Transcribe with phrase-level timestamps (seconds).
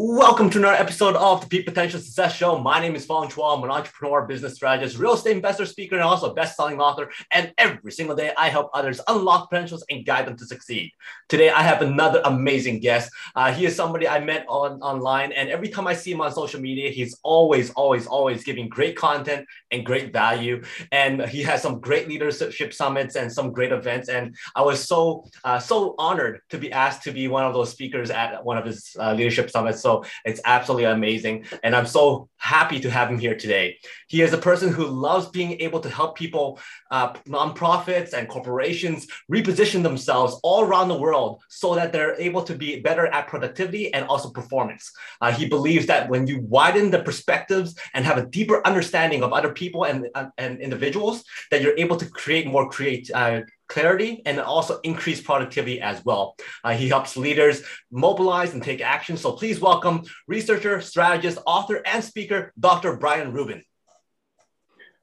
[0.00, 2.56] Welcome to another episode of the Peak Potential Success Show.
[2.60, 3.58] My name is Fong Chua.
[3.58, 7.10] I'm an entrepreneur, business strategist, real estate investor, speaker, and also a best-selling author.
[7.32, 10.92] And every single day, I help others unlock potentials and guide them to succeed.
[11.28, 13.10] Today, I have another amazing guest.
[13.34, 16.30] Uh, he is somebody I met on online, and every time I see him on
[16.30, 20.62] social media, he's always, always, always giving great content and great value.
[20.92, 24.08] And he has some great leadership summits and some great events.
[24.08, 27.70] And I was so, uh, so honored to be asked to be one of those
[27.70, 29.80] speakers at one of his uh, leadership summits.
[29.80, 29.87] So
[30.24, 31.44] it's absolutely amazing.
[31.62, 33.78] And I'm so happy to have him here today.
[34.08, 36.58] He is a person who loves being able to help people,
[36.90, 42.54] uh, nonprofits and corporations reposition themselves all around the world so that they're able to
[42.54, 44.90] be better at productivity and also performance.
[45.20, 49.32] Uh, he believes that when you widen the perspectives and have a deeper understanding of
[49.32, 54.22] other people and, uh, and individuals, that you're able to create more create, uh, clarity
[54.24, 56.36] and also increase productivity as well.
[56.64, 59.16] Uh, he helps leaders mobilize and take action.
[59.16, 62.96] So please welcome researcher, strategist, author, and speaker, Dr.
[62.96, 63.62] Brian Reuben.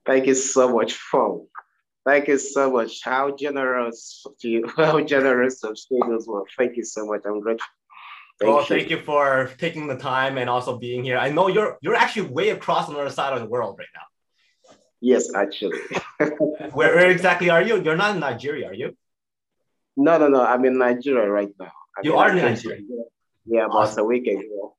[0.05, 1.47] Thank you so much, Fong.
[2.05, 3.03] Thank you so much.
[3.03, 5.87] How generous of you, how generous of as
[6.27, 6.45] well.
[6.57, 7.21] Thank you so much.
[7.25, 7.67] I'm grateful.
[8.39, 8.67] Thank well, you.
[8.67, 11.17] thank you for taking the time and also being here.
[11.17, 13.87] I know you're you're actually way across on the other side of the world right
[13.95, 14.07] now.
[15.01, 15.79] Yes, actually.
[16.73, 17.81] where, where exactly are you?
[17.81, 18.95] You're not in Nigeria, are you?
[19.95, 20.41] No, no, no.
[20.43, 21.71] I'm in Nigeria right now.
[21.97, 22.81] I'm you are in Nigeria.
[23.45, 24.03] Yeah, about awesome.
[24.03, 24.75] a week ago.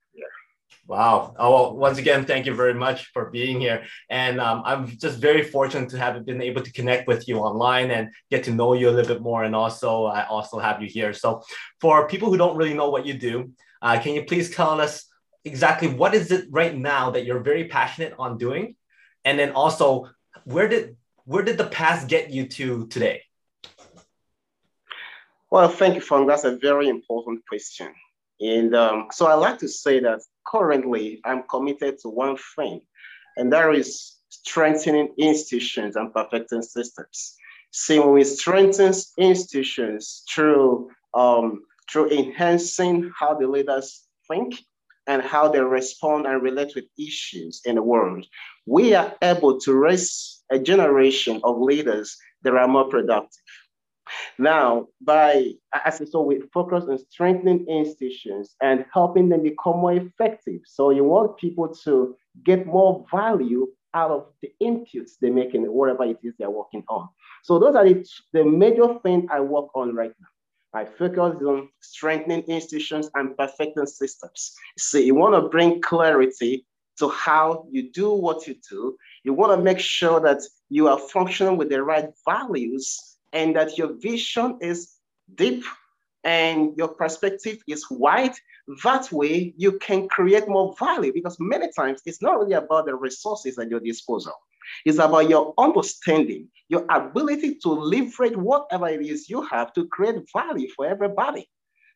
[0.86, 1.34] Wow.
[1.36, 3.84] Oh, well, once again, thank you very much for being here.
[4.08, 7.90] And um, I'm just very fortunate to have been able to connect with you online
[7.90, 9.42] and get to know you a little bit more.
[9.42, 11.12] And also, I also have you here.
[11.12, 11.42] So,
[11.80, 13.50] for people who don't really know what you do,
[13.82, 15.06] uh, can you please tell us
[15.44, 18.76] exactly what is it right now that you're very passionate on doing?
[19.24, 20.08] And then also,
[20.44, 23.22] where did where did the past get you to today?
[25.50, 26.28] Well, thank you, Fong.
[26.28, 27.92] That's a very important question.
[28.40, 32.80] And um, so I like to say that currently I'm committed to one thing,
[33.36, 37.36] and that is strengthening institutions and perfecting systems.
[37.72, 44.54] See, when we strengthen institutions through um, through enhancing how the leaders think
[45.06, 48.26] and how they respond and relate with issues in the world,
[48.66, 53.30] we are able to raise a generation of leaders that are more productive.
[54.38, 55.52] Now, by
[55.84, 60.60] as I so we focus on strengthening institutions and helping them become more effective.
[60.66, 65.62] So you want people to get more value out of the inputs they make in
[65.72, 67.08] whatever it is they're working on.
[67.42, 70.80] So those are the, the major things I work on right now.
[70.80, 74.54] I focus on strengthening institutions and perfecting systems.
[74.76, 76.66] So you want to bring clarity
[76.98, 78.96] to how you do what you do.
[79.24, 83.76] You want to make sure that you are functioning with the right values and that
[83.78, 84.94] your vision is
[85.34, 85.64] deep
[86.24, 88.34] and your perspective is wide.
[88.82, 92.94] That way, you can create more value because many times it's not really about the
[92.96, 94.34] resources at your disposal.
[94.84, 100.16] It's about your understanding, your ability to leverage whatever it is you have to create
[100.34, 101.48] value for everybody.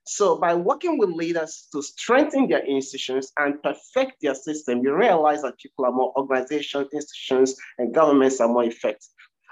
[0.07, 5.43] So by working with leaders to strengthen their institutions and perfect their system, you realize
[5.43, 9.09] that people are more organizations, institutions, and governments are more effective.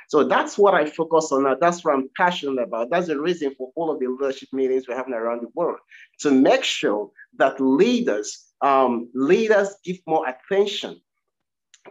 [0.09, 1.45] So that's what I focus on.
[1.45, 1.55] Now.
[1.61, 2.91] That's what I'm passionate about.
[2.91, 5.79] That's the reason for all of the leadership meetings we're having around the world
[6.21, 11.01] to make sure that leaders, um, leaders give more attention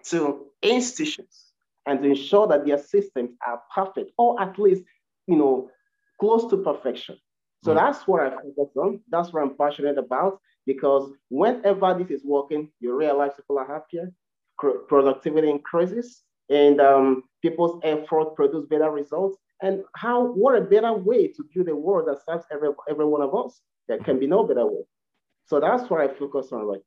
[0.05, 1.45] to institutions
[1.85, 4.81] and to ensure that their systems are perfect or at least,
[5.27, 5.69] you know,
[6.19, 7.17] close to perfection.
[7.63, 7.85] So mm-hmm.
[7.85, 8.99] that's what I focus on.
[9.09, 14.11] That's what I'm passionate about because whenever this is working, you realize people are happier,
[14.87, 19.37] productivity increases, and um, people's effort produce better results.
[19.61, 23.21] And how, what a better way to build a world that serves every, every one
[23.21, 23.59] of us.
[23.87, 24.83] There can be no better way.
[25.45, 26.81] So that's what I focus on right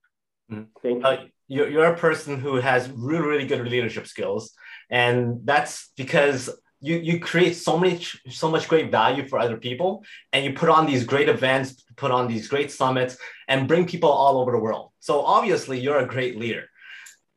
[0.53, 0.63] mm-hmm.
[0.83, 1.07] Thank you.
[1.07, 4.53] Uh, you're, you're a person who has really, really good leadership skills.
[4.89, 10.03] And that's because you you create so much so much great value for other people
[10.33, 13.17] and you put on these great events put on these great summits
[13.49, 16.65] and bring people all over the world so obviously you're a great leader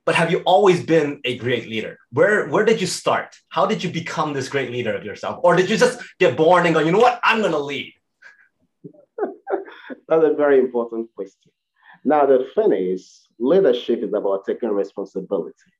[0.05, 3.83] but have you always been a great leader where where did you start how did
[3.83, 6.81] you become this great leader of yourself or did you just get born and go
[6.81, 7.93] you know what i'm to lead
[10.07, 11.51] that's a very important question
[12.03, 15.71] now the thing is leadership is about taking responsibility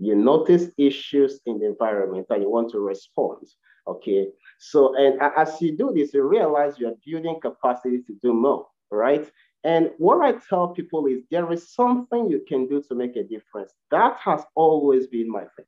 [0.00, 3.46] you notice issues in the environment and you want to respond.
[3.86, 4.28] Okay.
[4.58, 9.30] So, and as you do this, you realize you're building capacity to do more, right?
[9.64, 13.22] And what I tell people is there is something you can do to make a
[13.22, 13.72] difference.
[13.90, 15.66] That has always been my thing.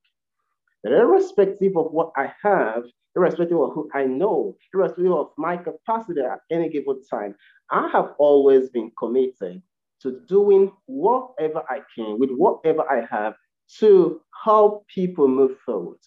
[0.84, 2.84] irrespective of what I have,
[3.14, 7.34] irrespective of who I know, irrespective of my capacity at any given time,
[7.70, 9.62] I have always been committed
[10.00, 13.34] to doing whatever I can with whatever I have
[13.78, 15.98] to help people move forward.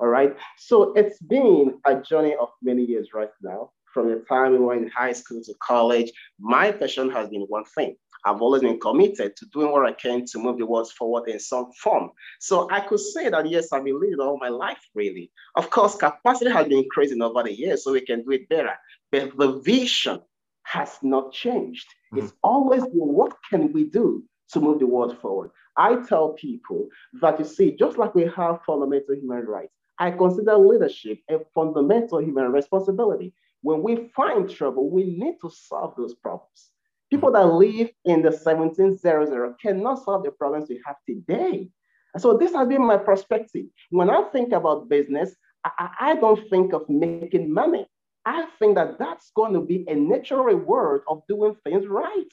[0.00, 0.36] All right.
[0.58, 3.70] So it's been a journey of many years right now.
[3.94, 6.10] From the time we were in high school to college,
[6.40, 7.96] my passion has been one thing.
[8.24, 11.38] I've always been committed to doing what I can to move the world forward in
[11.38, 12.10] some form.
[12.40, 15.30] So I could say that yes, I've been leading all my life, really.
[15.54, 18.74] Of course, capacity has been increasing over the years, so we can do it better.
[19.12, 20.20] But the vision
[20.64, 21.86] has not changed.
[21.86, 22.24] Mm-hmm.
[22.24, 25.50] It's always been what can we do to move the world forward?
[25.76, 26.88] I tell people
[27.20, 32.20] that you see, just like we have fundamental human rights, I consider leadership a fundamental
[32.20, 33.32] human responsibility.
[33.64, 36.70] When we find trouble, we need to solve those problems.
[37.10, 41.70] People that live in the 1700 cannot solve the problems we have today.
[42.18, 43.64] So this has been my perspective.
[43.88, 45.34] When I think about business,
[45.64, 47.86] I, I don't think of making money.
[48.26, 52.32] I think that that's going to be a natural reward of doing things right.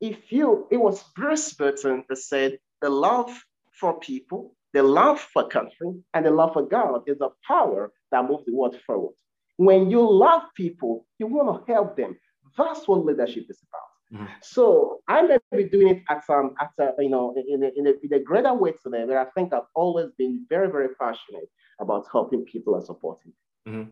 [0.00, 3.30] If you, it was Bruce Burton that said, the love
[3.70, 8.28] for people, the love for country, and the love for God is the power that
[8.28, 9.14] moves the world forward.
[9.56, 12.18] When you love people, you want to help them.
[12.56, 13.92] That's what leadership is about.
[14.12, 14.32] Mm-hmm.
[14.42, 17.86] So I may be doing it at some at a, you know in a, in,
[17.86, 21.48] a, in a greater way today, but I think I've always been very very passionate
[21.80, 23.32] about helping people and supporting.
[23.66, 23.88] Mm-hmm.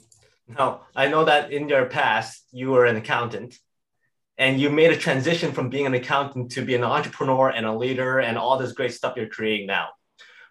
[0.52, 3.56] Now I know that in your past you were an accountant,
[4.36, 7.74] and you made a transition from being an accountant to be an entrepreneur and a
[7.74, 9.88] leader and all this great stuff you're creating now.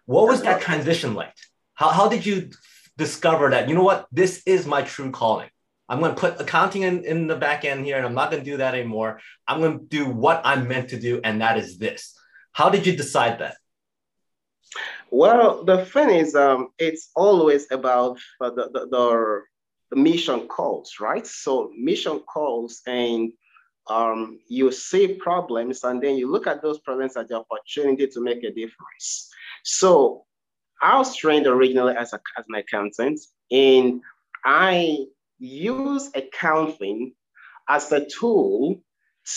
[0.06, 1.34] What was that transition like?
[1.74, 2.50] How how did you
[3.00, 5.50] discover that you know what this is my true calling?
[5.88, 8.44] I'm going to put accounting in, in the back end here, and I'm not going
[8.44, 9.18] to do that anymore.
[9.48, 12.14] I'm going to do what I'm meant to do, and that is this.
[12.52, 13.56] How did you decide that?
[15.10, 19.42] Well, the thing is, um, it's always about uh, the, the, the,
[19.90, 21.26] the, mission calls, right?
[21.26, 23.32] So mission calls, and
[23.88, 28.20] um, you see problems, and then you look at those problems as the opportunity to
[28.20, 29.28] make a difference.
[29.64, 30.24] So
[30.82, 34.00] I was trained originally as, a, as an accountant, and
[34.44, 35.06] I
[35.38, 37.14] use accounting
[37.68, 38.80] as a tool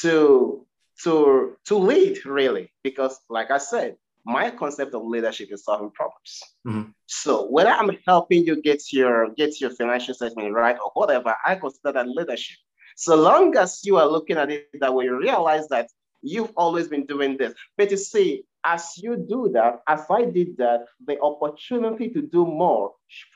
[0.01, 0.65] to
[1.03, 3.95] to to lead really because like i said
[4.25, 6.89] my concept of leadership is solving problems mm-hmm.
[7.07, 11.55] so whether i'm helping you get your get your financial statement right or whatever i
[11.55, 12.57] consider that leadership
[12.95, 15.89] so long as you are looking at it that way you realize that
[16.23, 20.57] you've always been doing this but you see as you do that as i did
[20.57, 22.93] that the opportunity to do more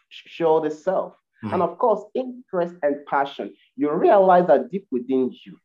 [0.09, 1.13] showed itself
[1.43, 1.53] Mm-hmm.
[1.53, 3.53] And of course, interest and passion.
[3.75, 5.57] You realize that deep within you,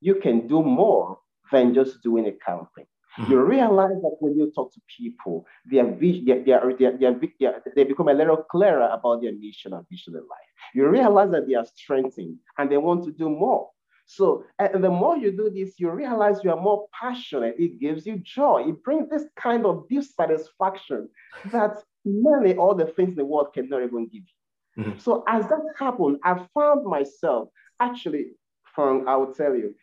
[0.00, 1.18] you can do more
[1.52, 2.86] than just doing accounting.
[3.18, 3.30] Mm-hmm.
[3.30, 7.84] You realize that when you talk to people, their vision, their, their, their, their, they
[7.84, 10.50] become a little clearer about their mission and vision in life.
[10.74, 13.68] You realize that they are strengthened and they want to do more.
[14.12, 17.54] So, and the more you do this, you realize you are more passionate.
[17.60, 18.64] It gives you joy.
[18.66, 21.08] It brings this kind of deep satisfaction
[21.52, 24.82] that many other things in the world cannot even give you.
[24.82, 24.98] Mm-hmm.
[24.98, 28.32] So as that happened, I found myself actually,
[28.74, 29.76] from I will tell you,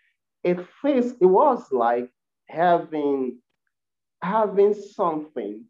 [0.44, 2.10] it feels it was like
[2.50, 3.40] having
[4.22, 5.64] having something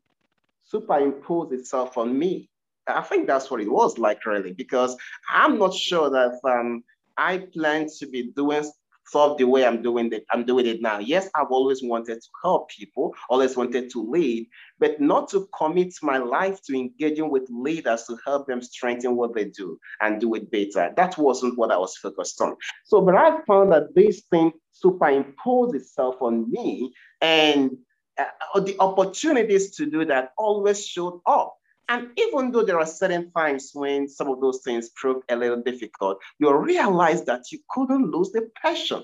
[0.64, 2.50] superimpose itself on me.
[2.88, 4.98] I think that's what it was like, really, because
[5.30, 6.84] I'm not sure that um,
[7.18, 8.64] I plan to be doing
[9.10, 10.26] solve the way I'm doing it.
[10.32, 11.00] I'm doing it now.
[11.00, 14.48] Yes, I've always wanted to help people, always wanted to lead,
[14.80, 19.34] but not to commit my life to engaging with leaders to help them strengthen what
[19.34, 20.94] they do and do it better.
[20.96, 22.56] That wasn't what I was focused on.
[22.86, 27.78] So, but I found that this thing superimposed itself on me, and
[28.18, 31.56] uh, the opportunities to do that always showed up.
[31.90, 35.62] And even though there are certain times when some of those things prove a little
[35.62, 39.04] difficult, you realize that you couldn't lose the passion,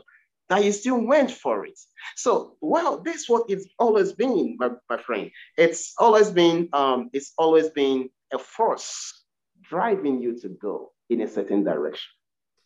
[0.50, 1.80] that you still went for it.
[2.16, 5.32] So, well, this what it's always been, my, my friend.
[5.58, 9.24] It's always been, um, it's always been a force
[9.62, 12.12] driving you to go in a certain direction.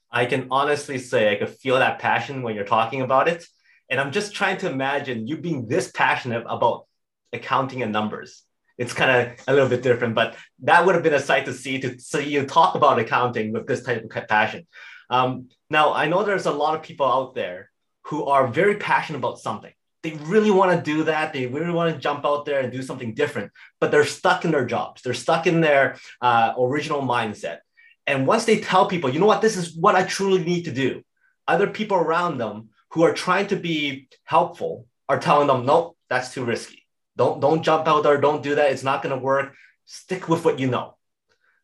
[0.09, 3.45] I can honestly say I could feel that passion when you're talking about it.
[3.89, 6.87] And I'm just trying to imagine you being this passionate about
[7.31, 8.43] accounting and numbers
[8.77, 11.53] it's kind of a little bit different, but that would have been a sight to
[11.53, 14.67] see to see you talk about accounting with this type of passion.
[15.09, 17.71] Um, now, I know there's a lot of people out there
[18.03, 19.73] who are very passionate about something.
[20.03, 21.33] They really want to do that.
[21.33, 24.51] They really want to jump out there and do something different, but they're stuck in
[24.51, 25.01] their jobs.
[25.01, 27.59] They're stuck in their uh, original mindset.
[28.05, 30.71] And once they tell people, you know what, this is what I truly need to
[30.71, 31.03] do,
[31.47, 36.33] other people around them who are trying to be helpful are telling them, nope, that's
[36.33, 36.86] too risky
[37.17, 38.21] don't don't jump out there.
[38.21, 38.71] Don't do that.
[38.71, 39.53] It's not going to work.
[39.85, 40.95] Stick with what you know.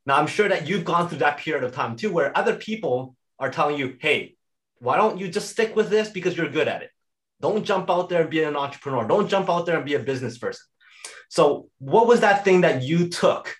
[0.06, 3.16] Now I'm sure that you've gone through that period of time too, where other people
[3.40, 4.36] are telling you, "Hey,
[4.80, 6.90] why don't you just stick with this because you're good at it?
[7.40, 9.08] Don't jump out there and be an entrepreneur.
[9.08, 10.66] Don't jump out there and be a business person.
[11.30, 13.56] So, what was that thing that you took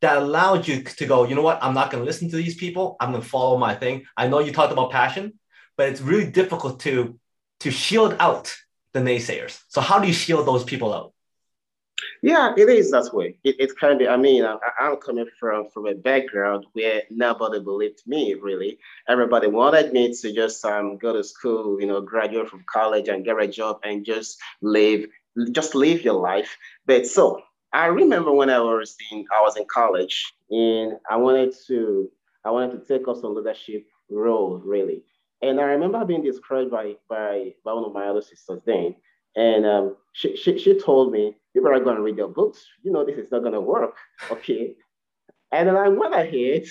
[0.00, 1.62] that allowed you to go, you know what?
[1.62, 2.96] I'm not going to listen to these people.
[3.00, 4.04] I'm going to follow my thing.
[4.16, 5.38] I know you talked about passion,
[5.76, 7.18] but it's really difficult to
[7.60, 8.54] to shield out
[8.92, 9.60] the naysayers.
[9.68, 11.12] So, how do you shield those people out?
[12.22, 13.36] Yeah, it is that way.
[13.44, 17.60] It, it's kind of, I mean, I, am coming from from a background where nobody
[17.60, 18.78] believed me, really.
[19.08, 23.24] Everybody wanted me to just um, go to school, you know, graduate from college and
[23.24, 25.06] get a job and just live,
[25.52, 26.56] just live your life.
[26.86, 27.42] But so
[27.72, 32.10] I remember when I was in, I was in college and I wanted to,
[32.44, 35.04] I wanted to take up some leadership role, really.
[35.42, 38.94] And I remember being described by, by, by one of my other sisters then.
[39.36, 42.64] And um, she, she, she told me, you better go and read your books.
[42.82, 43.94] You know, this is not going to work.
[44.30, 44.74] Okay.
[45.52, 46.64] And then I went ahead,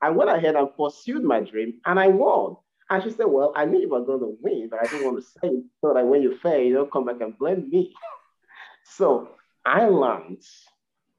[0.00, 2.56] I went ahead and pursued my dream and I won.
[2.88, 5.18] And she said, Well, I knew you were going to win, but I didn't want
[5.18, 7.94] to say it so that when you fail, you don't come back and blame me.
[8.84, 9.28] so
[9.66, 10.42] I learned,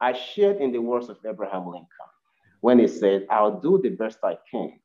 [0.01, 1.87] I shared in the words of Abraham Lincoln
[2.61, 4.79] when he said, I'll do the best I can,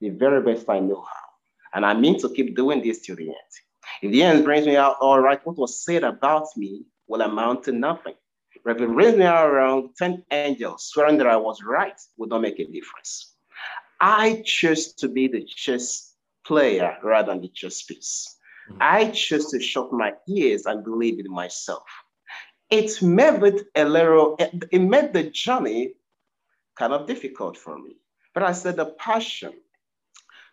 [0.00, 1.27] the very best I know how.
[1.74, 3.52] And I mean to keep doing this till the end.
[4.02, 7.64] If the end brings me out all right, what was said about me will amount
[7.64, 8.14] to nothing.
[8.64, 12.42] But if it raised me around 10 angels swearing that I was right would not
[12.42, 13.34] make a difference.
[14.00, 16.14] I chose to be the chess
[16.46, 18.36] player rather than the chess piece.
[18.70, 18.78] Mm-hmm.
[18.80, 21.84] I chose to shut my ears and believe in myself.
[22.70, 25.94] It made it a little, it made the journey
[26.76, 27.96] kind of difficult for me.
[28.34, 29.54] But I said the passion,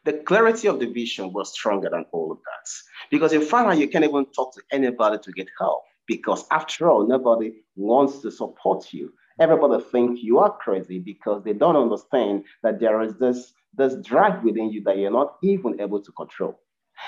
[0.06, 2.70] the clarity of the vision was stronger than all of that.
[3.10, 5.84] Because in out you can't even talk to anybody to get help.
[6.08, 9.12] Because after all, nobody wants to support you.
[9.40, 14.44] Everybody thinks you are crazy because they don't understand that there is this, this drive
[14.44, 16.60] within you that you're not even able to control.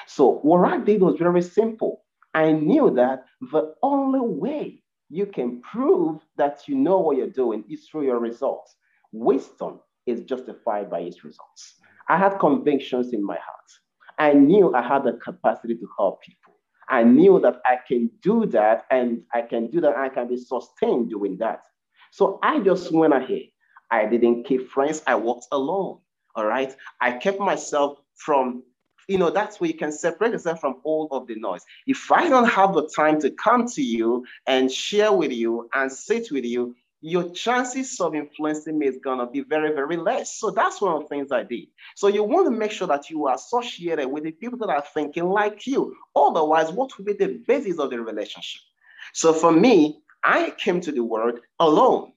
[0.07, 2.03] So what I did was very simple.
[2.33, 7.63] I knew that the only way you can prove that you know what you're doing
[7.69, 8.75] is through your results.
[9.11, 11.75] Wisdom is justified by its results.
[12.09, 13.57] I had convictions in my heart.
[14.17, 16.53] I knew I had the capacity to help people.
[16.89, 19.95] I knew that I can do that and I can do that.
[19.97, 21.63] I can be sustained doing that.
[22.11, 23.49] So I just went ahead.
[23.91, 25.01] I didn't keep friends.
[25.05, 25.99] I walked alone.
[26.35, 26.73] All right.
[27.01, 28.63] I kept myself from,
[29.07, 31.61] you know, that's where you can separate yourself from all of the noise.
[31.87, 35.91] If I don't have the time to come to you and share with you and
[35.91, 40.39] sit with you, your chances of influencing me is going to be very, very less.
[40.39, 41.67] So that's one of the things I did.
[41.95, 44.83] So you want to make sure that you are associated with the people that are
[44.93, 45.95] thinking like you.
[46.15, 48.61] Otherwise, what will be the basis of the relationship?
[49.13, 52.13] So for me, I came to the world alone.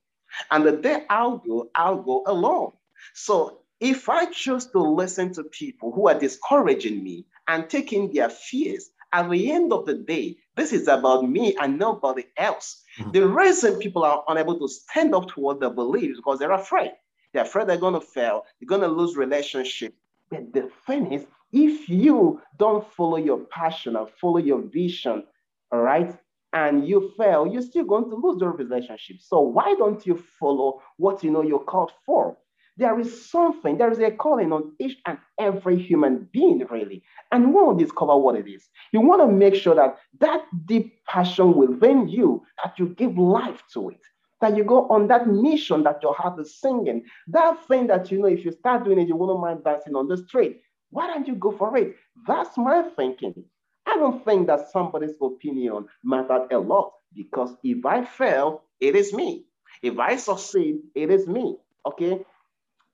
[0.50, 2.72] And the day I'll go, I'll go alone.
[3.14, 8.28] So if I choose to listen to people who are discouraging me and taking their
[8.28, 12.82] fears, at the end of the day, this is about me and nobody else.
[12.98, 13.10] Mm-hmm.
[13.12, 16.52] The reason people are unable to stand up to what they believe is because they're
[16.52, 16.92] afraid.
[17.32, 19.94] They're afraid they're going to fail, they're going to lose relationship.
[20.30, 25.24] But the thing is, if you don't follow your passion and follow your vision,
[25.72, 26.16] all right,
[26.52, 29.16] and you fail, you're still going to lose your relationship.
[29.20, 32.36] So why don't you follow what you know you're called for?
[32.76, 37.02] There is something, there is a calling on each and every human being, really.
[37.32, 38.68] And you want to discover what it is.
[38.92, 43.62] You want to make sure that that deep passion within you, that you give life
[43.74, 44.00] to it,
[44.40, 48.18] that you go on that mission that your heart is singing, that thing that you
[48.20, 50.60] know, if you start doing it, you wouldn't mind dancing on the street.
[50.90, 51.96] Why don't you go for it?
[52.26, 53.44] That's my thinking.
[53.86, 59.12] I don't think that somebody's opinion mattered a lot because if I fail, it is
[59.12, 59.44] me.
[59.82, 61.56] If I succeed, it is me.
[61.86, 62.24] Okay.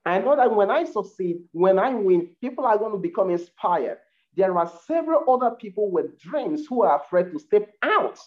[0.07, 3.97] I know that when I succeed, when I win, people are going to become inspired.
[4.37, 8.17] There are several other people with dreams who are afraid to step out.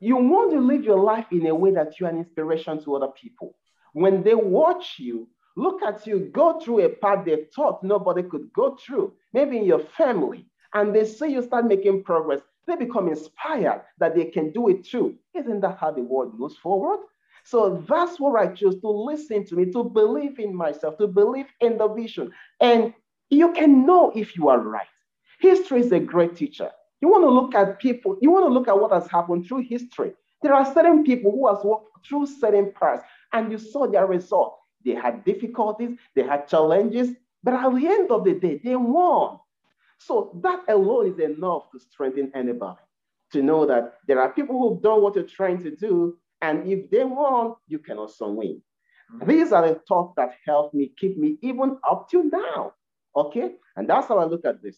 [0.00, 3.12] You want to live your life in a way that you're an inspiration to other
[3.20, 3.54] people.
[3.92, 8.52] When they watch you, look at you go through a path they thought nobody could
[8.52, 13.08] go through, maybe in your family, and they see you start making progress, they become
[13.08, 15.16] inspired that they can do it too.
[15.34, 17.00] Isn't that how the world moves forward?
[17.50, 21.46] So that's what I chose to listen to me, to believe in myself, to believe
[21.60, 22.30] in the vision.
[22.60, 22.94] And
[23.28, 24.86] you can know if you are right.
[25.40, 26.70] History is a great teacher.
[27.00, 29.62] You want to look at people, you want to look at what has happened through
[29.62, 30.12] history.
[30.42, 33.02] There are certain people who has walked through certain paths
[33.32, 34.56] and you saw their result.
[34.84, 37.10] They had difficulties, they had challenges,
[37.42, 39.40] but at the end of the day, they won.
[39.98, 42.78] So that alone is enough to strengthen anybody
[43.32, 46.90] to know that there are people who've done what you're trying to do, and if
[46.90, 48.62] they won, you can also win.
[49.26, 52.72] These are the thoughts that help me keep me even up to now.
[53.14, 53.52] Okay?
[53.76, 54.76] And that's how I look at this.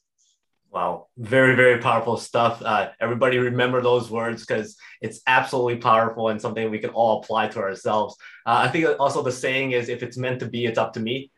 [0.70, 2.62] Wow, very, very powerful stuff.
[2.62, 7.48] Uh, everybody remember those words because it's absolutely powerful and something we can all apply
[7.48, 8.16] to ourselves.
[8.46, 11.00] Uh, I think also the saying is if it's meant to be, it's up to
[11.00, 11.30] me.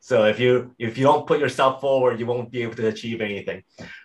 [0.00, 3.22] So if you if you don't put yourself forward, you won't be able to achieve
[3.22, 3.62] anything.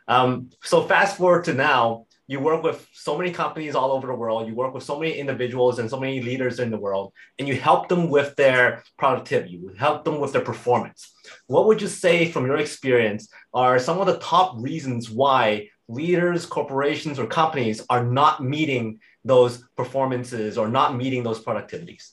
[0.07, 4.13] Um, so fast forward to now, you work with so many companies all over the
[4.13, 4.48] world.
[4.48, 7.55] You work with so many individuals and so many leaders in the world, and you
[7.55, 9.51] help them with their productivity.
[9.51, 11.13] You help them with their performance.
[11.48, 16.46] What would you say, from your experience, are some of the top reasons why leaders,
[16.46, 22.12] corporations, or companies are not meeting those performances or not meeting those productivities?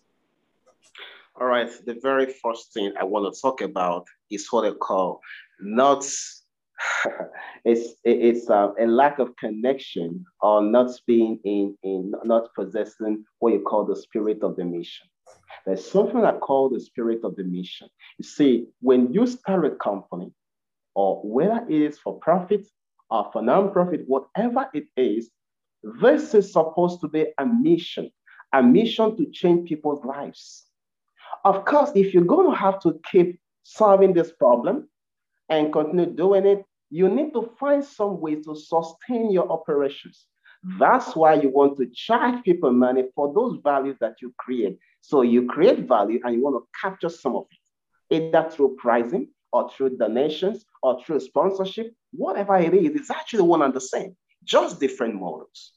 [1.41, 5.21] All right, the very first thing I want to talk about is what I call
[5.61, 6.05] not
[7.65, 13.53] it's it's uh, a lack of connection or not being in in not possessing what
[13.53, 15.07] you call the spirit of the mission.
[15.67, 17.89] There's something I call the spirit of the mission.
[18.19, 20.33] You see, when you start a company,
[20.95, 22.67] or whether it is for profit
[23.11, 25.31] or for non-profit, whatever it is,
[26.01, 28.11] this is supposed to be a mission,
[28.53, 30.65] a mission to change people's lives.
[31.45, 34.89] Of course, if you're going to have to keep solving this problem
[35.49, 40.27] and continue doing it, you need to find some way to sustain your operations.
[40.79, 44.79] That's why you want to charge people money for those values that you create.
[45.01, 49.29] So you create value and you want to capture some of it, either through pricing
[49.53, 54.17] or through donations or through sponsorship, whatever it is, it's actually one and the same,
[54.43, 55.73] just different models.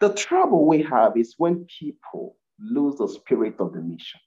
[0.00, 4.20] The trouble we have is when people lose the spirit of the mission.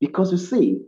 [0.00, 0.80] Because you see,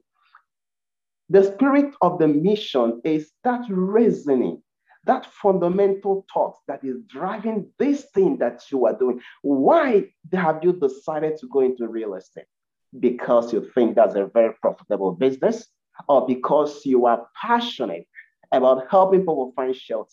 [1.29, 4.63] the spirit of the mission is that reasoning,
[5.05, 9.21] that fundamental thought that is driving this thing that you are doing.
[9.43, 12.47] Why have you decided to go into real estate?
[12.99, 15.67] Because you think that's a very profitable business,
[16.09, 18.07] or because you are passionate
[18.53, 20.11] about helping people find shelter,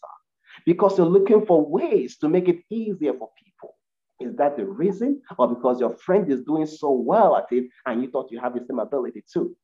[0.66, 3.76] because you're looking for ways to make it easier for people.
[4.20, 5.22] Is that the reason?
[5.38, 8.54] Or because your friend is doing so well at it and you thought you have
[8.54, 9.56] the same ability too?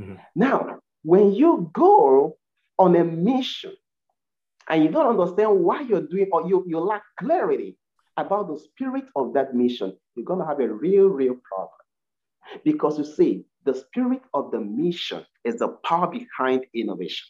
[0.00, 0.14] Mm-hmm.
[0.34, 2.36] Now, when you go
[2.78, 3.72] on a mission
[4.68, 7.78] and you don't understand why you're doing or you, you lack clarity
[8.16, 11.70] about the spirit of that mission, you're going to have a real, real problem.
[12.64, 17.26] Because you see, the spirit of the mission is the power behind innovation.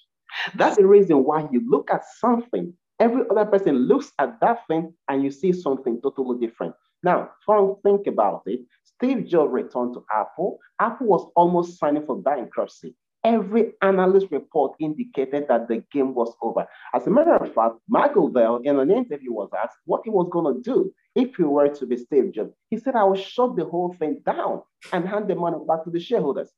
[0.55, 4.95] That's the reason why you look at something Every other person looks at that thing
[5.09, 6.75] and you see something totally different.
[7.03, 7.31] Now,
[7.83, 8.61] think about it.
[8.85, 10.59] Steve Jobs returned to Apple.
[10.81, 12.95] Apple was almost signing for bankruptcy.
[13.27, 16.65] Every analyst report indicated that the game was over.
[16.95, 20.29] As a matter of fact, Michael Dell in an interview was asked what he was
[20.31, 22.55] going to do if he were to be Steve Jobs.
[22.71, 24.63] He said, I will shut the whole thing down
[24.93, 26.51] and hand the money back to the shareholders.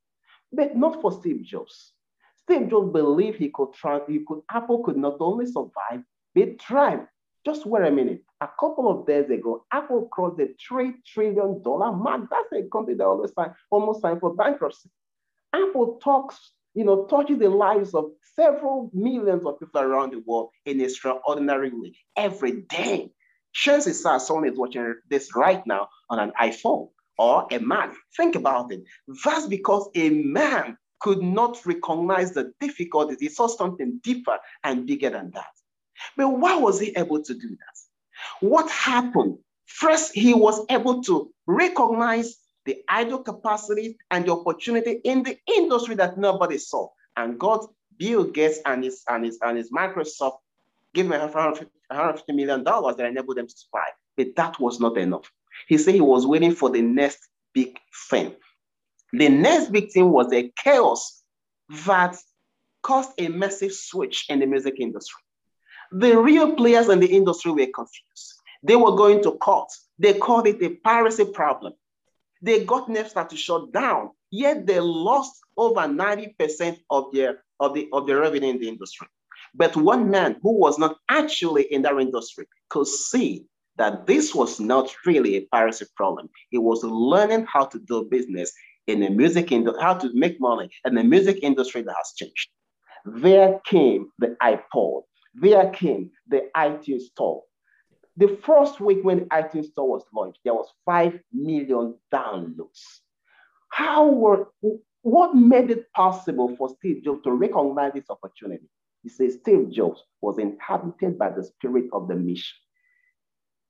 [0.53, 1.95] But not for Steve Jobs.
[2.37, 6.03] Steve Jobs believed he could try, he could, Apple could not only survive,
[6.35, 7.07] but thrive.
[7.47, 8.25] Just wait a minute.
[8.43, 12.29] A couple of days ago, Apple crossed the $3 trillion mark.
[12.31, 14.91] That's a company that almost signed, almost signed for bankruptcy.
[15.55, 20.51] Apple talks, you know, touches the lives of several millions of people around the world
[20.65, 23.11] in an extraordinary way every day.
[23.53, 27.93] Chances are someone is watching this right now on an iPhone or a Mac.
[28.17, 28.85] Think about it.
[29.25, 33.19] That's because a man could not recognize the difficulties.
[33.19, 35.51] He saw something deeper and bigger than that.
[36.17, 38.47] But why was he able to do that?
[38.49, 39.39] What happened?
[39.67, 42.37] First, he was able to recognize
[42.69, 46.87] the idle capacity and the opportunity in the industry that nobody saw.
[47.17, 50.37] And got Bill Gates and his and his and his Microsoft
[50.95, 53.95] gave him 150 million dollars that enabled them to survive.
[54.19, 55.33] But that was not enough.
[55.67, 57.21] He said he was waiting for the next
[57.55, 57.79] big
[58.11, 58.37] thing.
[59.13, 61.23] The next big thing was a chaos
[61.87, 62.17] that
[62.83, 65.23] caused a massive switch in the music industry.
[65.91, 68.35] The real players in the industry were confused.
[68.63, 69.71] They were going to court.
[69.99, 71.73] They called it a piracy problem.
[72.41, 77.89] They got Napster to shut down, yet they lost over 90% of their of the
[77.93, 79.09] of the revenue in the industry.
[79.55, 83.47] But one man who was not actually in that industry could see
[83.77, 86.29] that this was not really a piracy problem.
[86.51, 88.53] He was learning how to do business
[88.87, 92.49] in the music industry, how to make money in the music industry that has changed.
[93.05, 95.03] There came the iPod,
[95.35, 97.43] there came the iTunes Store.
[98.19, 102.99] The first week when iTunes Store was launched, there was 5 million downloads.
[103.71, 104.49] How were,
[105.03, 108.69] what made it possible for Steve Jobs to recognize this opportunity?
[109.05, 112.57] He says Steve Jobs was inhabited by the spirit of the mission.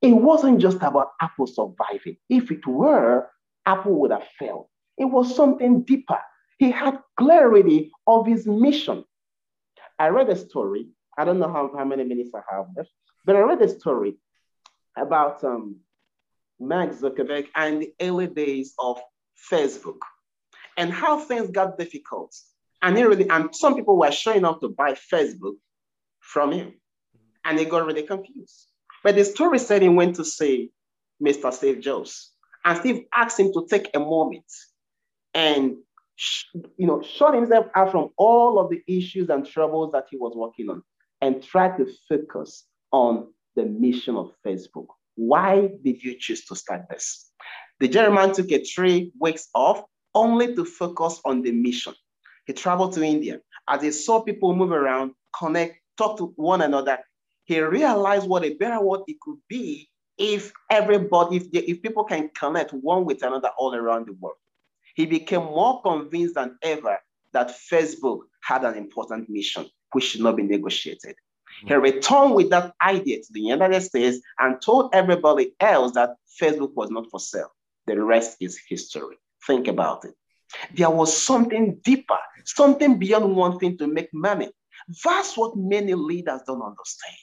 [0.01, 2.17] It wasn't just about Apple surviving.
[2.31, 3.29] If it were,
[3.67, 4.69] Apple would have failed.
[4.97, 6.21] It was something deeper.
[6.59, 9.05] He had clarity of his mission.
[9.99, 12.91] I read a story I don't know how, how many minutes I have left,
[13.25, 14.17] but I read a story
[15.01, 15.77] about um,
[16.61, 19.01] Mark Zuckerberg and the early days of
[19.51, 19.99] Facebook
[20.77, 22.35] and how things got difficult.
[22.81, 25.57] And he really, and some people were showing up to buy Facebook
[26.21, 26.75] from him,
[27.45, 28.67] and they got really confused.
[29.03, 30.71] But the story said he went to see
[31.23, 31.53] Mr.
[31.53, 32.33] Steve Jobs,
[32.65, 34.45] and Steve asked him to take a moment
[35.35, 35.77] and
[36.77, 40.35] you know shut himself out from all of the issues and troubles that he was
[40.37, 40.83] working on,
[41.21, 44.87] and try to focus on the mission of Facebook.
[45.17, 47.33] Why did you choose to start this?
[47.81, 49.83] The gentleman took a three weeks off
[50.15, 51.95] only to focus on the mission.
[52.47, 53.41] He traveled to India.
[53.69, 56.99] As he saw people move around, connect, talk to one another,
[57.45, 62.31] he realized what a better world it could be if everybody, if, if people can
[62.39, 64.37] connect one with another all around the world.
[64.95, 66.97] He became more convinced than ever
[67.33, 71.17] that Facebook had an important mission which should not be negotiated.
[71.67, 76.75] He returned with that idea to the United States and told everybody else that Facebook
[76.75, 77.53] was not for sale.
[77.87, 79.17] The rest is history.
[79.47, 80.15] Think about it.
[80.75, 84.51] There was something deeper, something beyond wanting to make money.
[85.05, 87.17] That's what many leaders don't understand.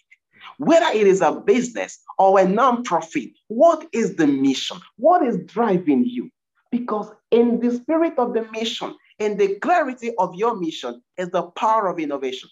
[0.58, 4.78] Whether it is a business or a nonprofit, what is the mission?
[4.98, 6.30] What is driving you?
[6.72, 11.44] Because in the spirit of the mission, in the clarity of your mission, is the
[11.44, 12.50] power of innovation.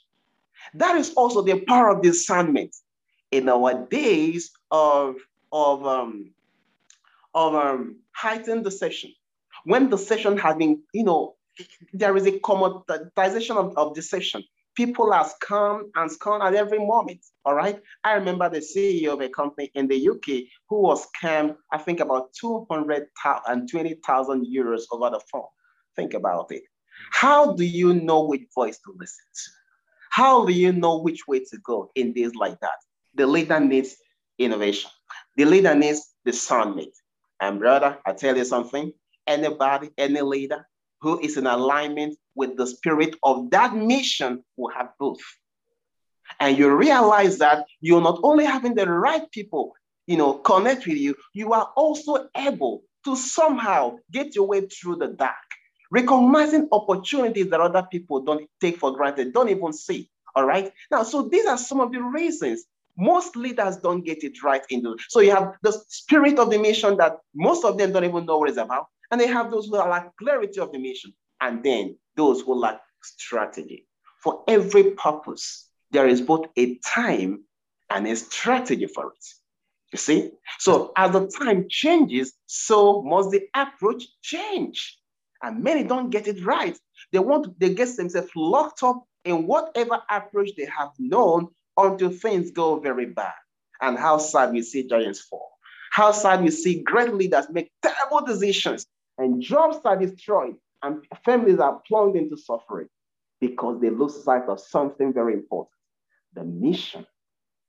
[0.73, 2.75] That is also the power of discernment.
[3.31, 5.15] In our days of,
[5.51, 6.31] of, um,
[7.33, 9.11] of um, heightened deception,
[9.65, 11.35] when the deception has been, you know,
[11.93, 14.43] there is a commoditization of, of deception.
[14.75, 17.19] People are scammed and scammed at every moment.
[17.45, 17.79] All right.
[18.03, 21.99] I remember the CEO of a company in the UK who was scammed, I think,
[21.99, 25.45] about 220,000 euros over the phone.
[25.95, 26.63] Think about it.
[27.11, 29.51] How do you know which voice to listen to?
[30.13, 32.77] How do you know which way to go in days like that?
[33.15, 33.95] The leader needs
[34.37, 34.91] innovation.
[35.37, 36.91] The leader needs discernment.
[37.41, 38.93] And brother, I tell you something,
[39.25, 40.67] anybody, any leader
[41.01, 45.23] who is in alignment with the spirit of that mission will have both.
[46.39, 49.73] And you realize that you're not only having the right people,
[50.05, 54.97] you know, connect with you, you are also able to somehow get your way through
[54.97, 55.52] the dark
[55.93, 60.09] recognizing opportunities that other people don't take for granted, don't even see.
[60.35, 60.73] All right.
[60.89, 62.65] Now, so these are some of the reasons
[62.97, 66.57] most leaders don't get it right in the so you have the spirit of the
[66.57, 69.67] mission that most of them don't even know what it's about and they have those
[69.67, 73.87] who lack clarity of the mission and then those who lack strategy
[74.21, 77.43] for every purpose there is both a time
[77.89, 79.25] and a strategy for it
[79.91, 80.29] you see
[80.59, 84.99] so as the time changes so must the approach change
[85.43, 86.77] and many don't get it right.
[87.11, 92.51] They want they get themselves locked up in whatever approach they have known until things
[92.51, 93.33] go very bad.
[93.81, 95.51] And how sad we see giants fall.
[95.91, 101.59] How sad we see great leaders make terrible decisions and jobs are destroyed and families
[101.59, 102.87] are plunged into suffering
[103.39, 105.69] because they lose sight of something very important
[106.33, 107.05] the mission.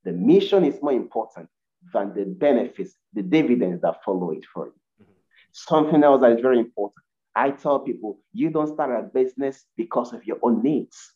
[0.05, 1.49] The mission is more important
[1.93, 4.73] than the benefits, the dividends that follow it for you.
[5.03, 5.13] Mm-hmm.
[5.53, 7.04] Something else that is very important
[7.37, 11.15] I tell people, you don't start a business because of your own needs.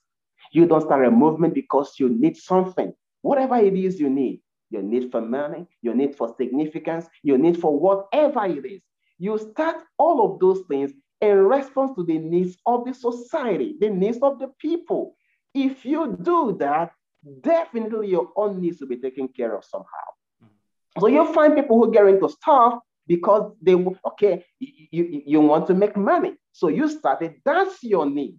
[0.53, 2.93] You don't start a movement because you need something.
[3.23, 7.61] Whatever it is you need, your need for money, your need for significance, your need
[7.61, 8.83] for whatever it is.
[9.19, 13.91] You start all of those things in response to the needs of the society, the
[13.91, 15.17] needs of the people.
[15.55, 16.93] If you do that,
[17.41, 20.09] definitely your own needs will be taken care of somehow.
[20.43, 21.01] Mm-hmm.
[21.01, 23.75] So you find people who get into stuff because they
[24.07, 26.35] okay you, you want to make money.
[26.53, 28.37] So you started that's your need.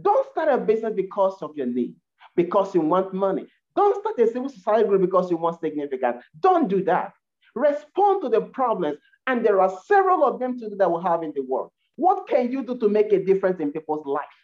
[0.00, 1.94] Don't start a business because of your need
[2.36, 3.46] because you want money.
[3.74, 6.22] Don't start a civil society group because you want significance.
[6.40, 7.14] Don't do that.
[7.54, 11.32] Respond to the problems and there are several of them too that we have in
[11.34, 11.70] the world.
[11.96, 14.38] What can you do to make a difference in people's life?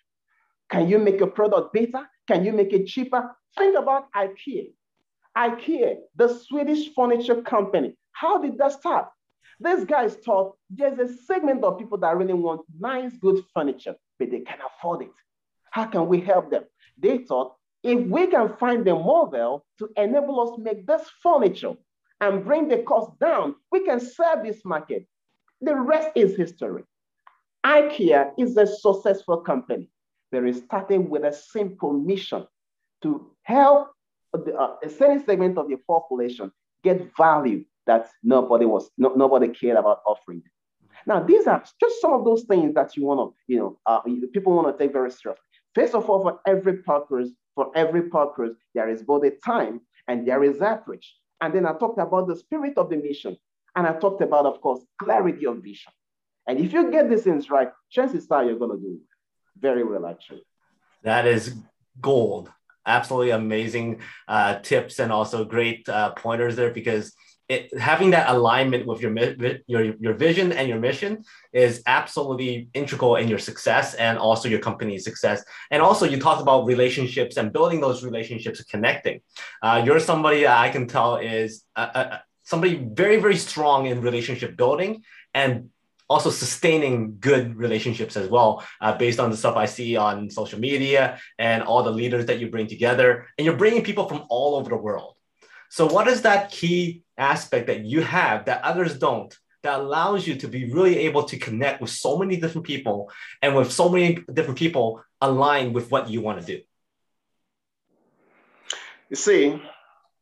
[0.70, 2.07] Can you make your product better?
[2.26, 3.35] Can you make it cheaper?
[3.57, 4.72] Think about ikea
[5.37, 7.96] ikea the swedish furniture company.
[8.12, 9.09] How did that start
[9.61, 14.31] these guys thought there's a segment of people that really want nice, good furniture, but
[14.31, 15.11] they can't afford it.
[15.71, 16.64] How can we help them?
[16.97, 21.75] They thought if we can find the model to enable us to make this furniture
[22.21, 25.07] and bring the cost down, we can serve this market.
[25.61, 26.85] The rest is history.
[27.64, 29.90] IKEA is a successful company,
[30.33, 32.47] it started with a simple mission
[33.03, 33.90] to help
[34.33, 39.48] the, uh, a certain segment of the population get value that nobody was no, nobody
[39.48, 40.42] cared about offering.
[41.11, 44.01] Now, these are just some of those things that you want to, you know, uh,
[44.35, 45.42] people want to take very seriously.
[45.74, 50.18] First of all, for every purpose, For every purpose, there is both a time and
[50.29, 51.07] there is outreach.
[51.40, 53.37] And then I talked about the spirit of the mission.
[53.74, 55.92] And I talked about, of course, clarity of vision.
[56.46, 59.01] And if you get these things right, chances are you're going to do
[59.66, 60.44] very well, actually.
[61.03, 61.42] That is
[62.01, 62.46] gold.
[62.87, 63.88] Absolutely amazing
[64.29, 67.05] uh, tips and also great uh, pointers there because
[67.48, 69.16] it, having that alignment with your,
[69.66, 74.58] your your vision and your mission is absolutely integral in your success and also your
[74.61, 75.42] company's success.
[75.70, 79.20] And also, you talked about relationships and building those relationships, connecting.
[79.62, 84.02] Uh, you're somebody that I can tell is uh, uh, somebody very very strong in
[84.02, 85.70] relationship building and
[86.11, 90.58] also sustaining good relationships as well, uh, based on the stuff I see on social
[90.58, 93.26] media and all the leaders that you bring together.
[93.37, 95.14] And you're bringing people from all over the world.
[95.70, 100.37] So, what is that key aspect that you have that others don't that allows you
[100.37, 103.11] to be really able to connect with so many different people
[103.42, 106.62] and with so many different people align with what you want to do?
[109.11, 109.61] You see,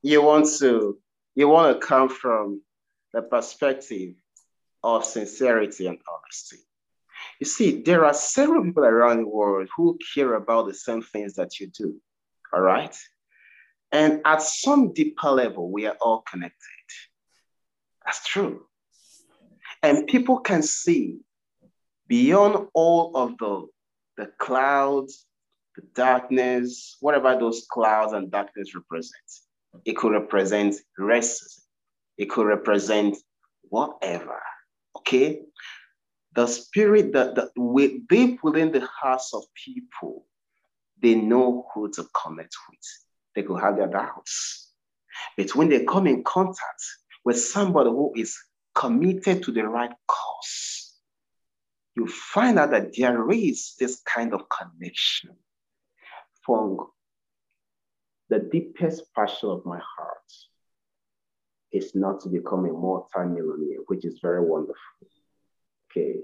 [0.02, 0.98] you want to
[1.34, 2.62] you want to come from
[3.12, 4.14] the perspective
[4.82, 6.58] of sincerity and honesty.
[7.40, 11.34] You see, there are several people around the world who care about the same things
[11.34, 12.00] that you do.
[12.52, 12.96] All right.
[13.96, 16.84] And at some deeper level, we are all connected.
[18.04, 18.66] That's true.
[19.82, 21.20] And people can see
[22.06, 23.66] beyond all of the,
[24.18, 25.24] the clouds,
[25.76, 29.30] the darkness, whatever those clouds and darkness represent.
[29.86, 31.60] It could represent racism.
[32.18, 33.16] It could represent
[33.62, 34.42] whatever.
[34.98, 35.40] Okay?
[36.34, 37.48] The spirit that, that
[38.10, 40.26] deep within the hearts of people,
[41.00, 43.05] they know who to connect with
[43.36, 44.72] they could have their doubts.
[45.36, 46.82] But when they come in contact
[47.24, 48.36] with somebody who is
[48.74, 50.94] committed to the right cause,
[51.94, 55.36] you find out that there is this kind of connection
[56.44, 56.78] from
[58.28, 60.32] the deepest passion of my heart
[61.72, 64.74] is not to become a multi-millionaire, which is very wonderful.
[65.90, 66.20] Okay.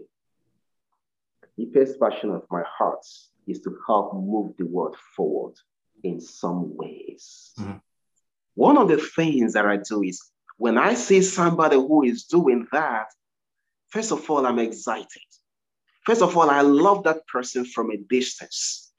[1.42, 3.05] The deepest passion of my heart
[3.46, 5.55] is to help move the world forward
[6.02, 7.52] in some ways.
[7.58, 7.78] Mm-hmm.
[8.54, 10.20] One of the things that I do is
[10.58, 13.06] when I see somebody who is doing that,
[13.88, 15.22] first of all, I'm excited.
[16.04, 18.92] First of all, I love that person from a distance.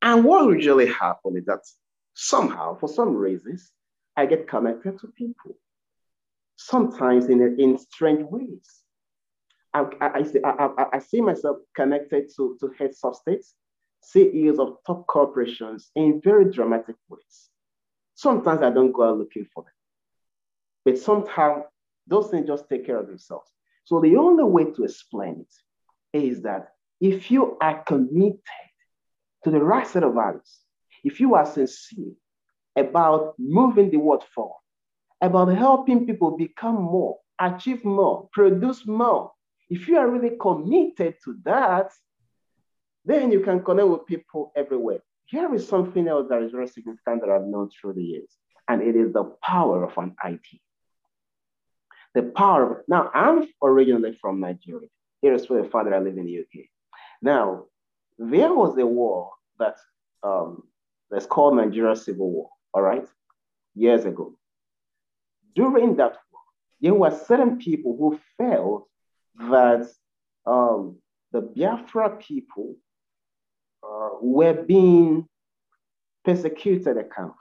[0.00, 1.60] And what usually happens is that
[2.14, 3.70] somehow, for some reasons,
[4.16, 5.58] I get connected to people,
[6.56, 8.82] sometimes in, in strange ways.
[9.74, 13.54] I, I, I, see, I, I, see myself connected to, to heads of states
[14.06, 17.50] CEOs of top corporations in very dramatic ways.
[18.14, 19.72] Sometimes I don't go out looking for them,
[20.84, 21.64] but sometimes
[22.06, 23.50] those things just take care of themselves.
[23.84, 25.44] So the only way to explain
[26.12, 26.68] it is that
[27.00, 28.40] if you are committed
[29.44, 30.60] to the right set of values,
[31.02, 32.12] if you are sincere
[32.76, 34.60] about moving the world forward,
[35.20, 39.32] about helping people become more, achieve more, produce more,
[39.68, 41.90] if you are really committed to that,
[43.06, 44.98] then you can connect with people everywhere.
[45.26, 48.30] Here is something else that is very significant that I've known through the years,
[48.68, 50.46] and it is the power of an IT.
[52.14, 54.88] The power of, now I'm originally from Nigeria,
[55.22, 56.66] irrespective of the fact that I live in the UK.
[57.22, 57.64] Now,
[58.18, 59.76] there was a war that
[60.22, 60.64] um,
[61.10, 63.06] that's called Nigeria Civil War, all right,
[63.74, 64.36] years ago.
[65.54, 66.42] During that war,
[66.80, 68.88] there were certain people who felt
[69.50, 69.88] that
[70.44, 70.96] um,
[71.32, 72.76] the Biafra people
[74.20, 75.28] were being
[76.24, 77.36] persecuted at camp.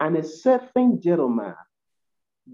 [0.00, 1.54] And a certain gentleman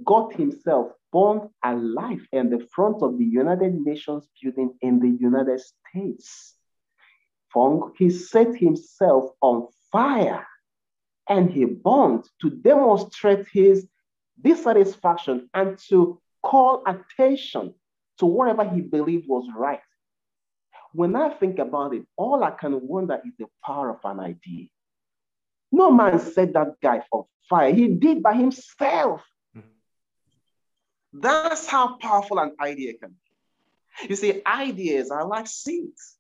[0.05, 5.61] got himself burned alive in the front of the United Nations building in the United
[5.61, 6.55] States.
[7.99, 10.47] He set himself on fire
[11.29, 13.89] and he burned to demonstrate his
[14.41, 17.75] dissatisfaction and to call attention
[18.19, 19.81] to whatever he believed was right
[20.93, 24.67] when I think about it, all I can wonder is the power of an idea.
[25.73, 27.73] No man set that guy for fire.
[27.73, 29.23] He did by himself.
[29.57, 31.21] Mm-hmm.
[31.21, 34.09] That's how powerful an idea can be.
[34.09, 36.17] You see, ideas are like seeds,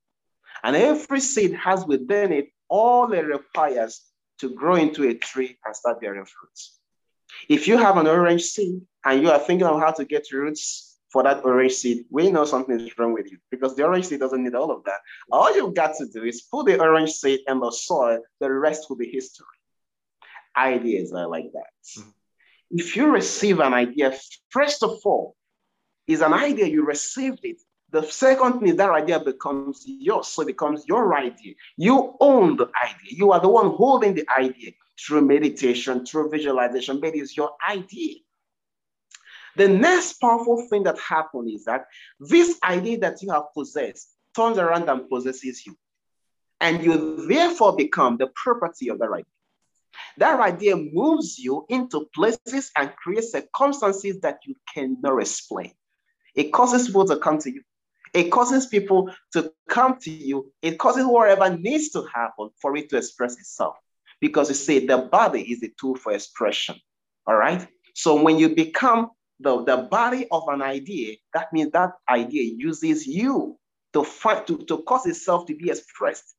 [0.62, 4.00] and every seed has within it all it requires
[4.38, 6.78] to grow into a tree and start bearing fruits.
[7.48, 10.89] If you have an orange seed and you are thinking of how to get roots
[11.12, 14.20] for that orange seed, we know something is wrong with you because the orange seed
[14.20, 15.00] doesn't need all of that.
[15.30, 18.88] All you've got to do is put the orange seed in the soil, the rest
[18.88, 19.46] will be history.
[20.56, 21.72] Ideas are like that.
[21.98, 22.10] Mm-hmm.
[22.72, 24.16] If you receive an idea,
[24.50, 25.34] first of all,
[26.06, 27.58] is an idea, you received it,
[27.92, 30.28] The second thing is that idea becomes yours.
[30.28, 31.54] So it becomes your idea.
[31.76, 33.10] You own the idea.
[33.10, 37.00] You are the one holding the idea through meditation, through visualization.
[37.00, 38.16] But it's your idea.
[39.56, 41.86] The next powerful thing that happens is that
[42.18, 45.76] this idea that you have possessed turns around and possesses you.
[46.60, 49.24] And you therefore become the property of that idea.
[50.18, 55.72] That idea moves you into places and creates circumstances that you cannot explain.
[56.34, 57.62] It causes people to come to you.
[58.12, 60.52] It causes people to come to you.
[60.62, 63.76] It causes whatever needs to happen for it to express itself.
[64.20, 66.76] Because you see, the body is a tool for expression.
[67.26, 67.66] All right.
[67.94, 69.10] So when you become
[69.40, 73.58] the, the body of an idea, that means that idea uses you
[73.92, 76.34] to find to, to cause itself to be expressed.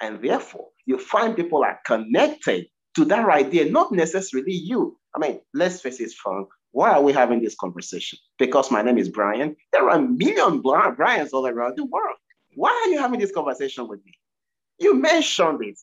[0.00, 4.98] And therefore, you find people are connected to that idea, not necessarily you.
[5.14, 6.48] I mean, let's face it, Frank.
[6.72, 8.18] Why are we having this conversation?
[8.38, 9.56] Because my name is Brian.
[9.72, 12.16] There are a million Brians all around the world.
[12.54, 14.12] Why are you having this conversation with me?
[14.78, 15.78] You mentioned it.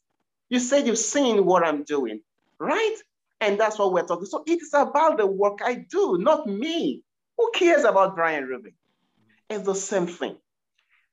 [0.50, 2.22] You said you've seen what I'm doing,
[2.60, 2.95] right?
[3.41, 4.25] And that's what we're talking.
[4.25, 7.04] So it's about the work I do, not me.
[7.38, 8.73] Who cares about Brian Reuben?
[9.49, 10.38] It's the same thing.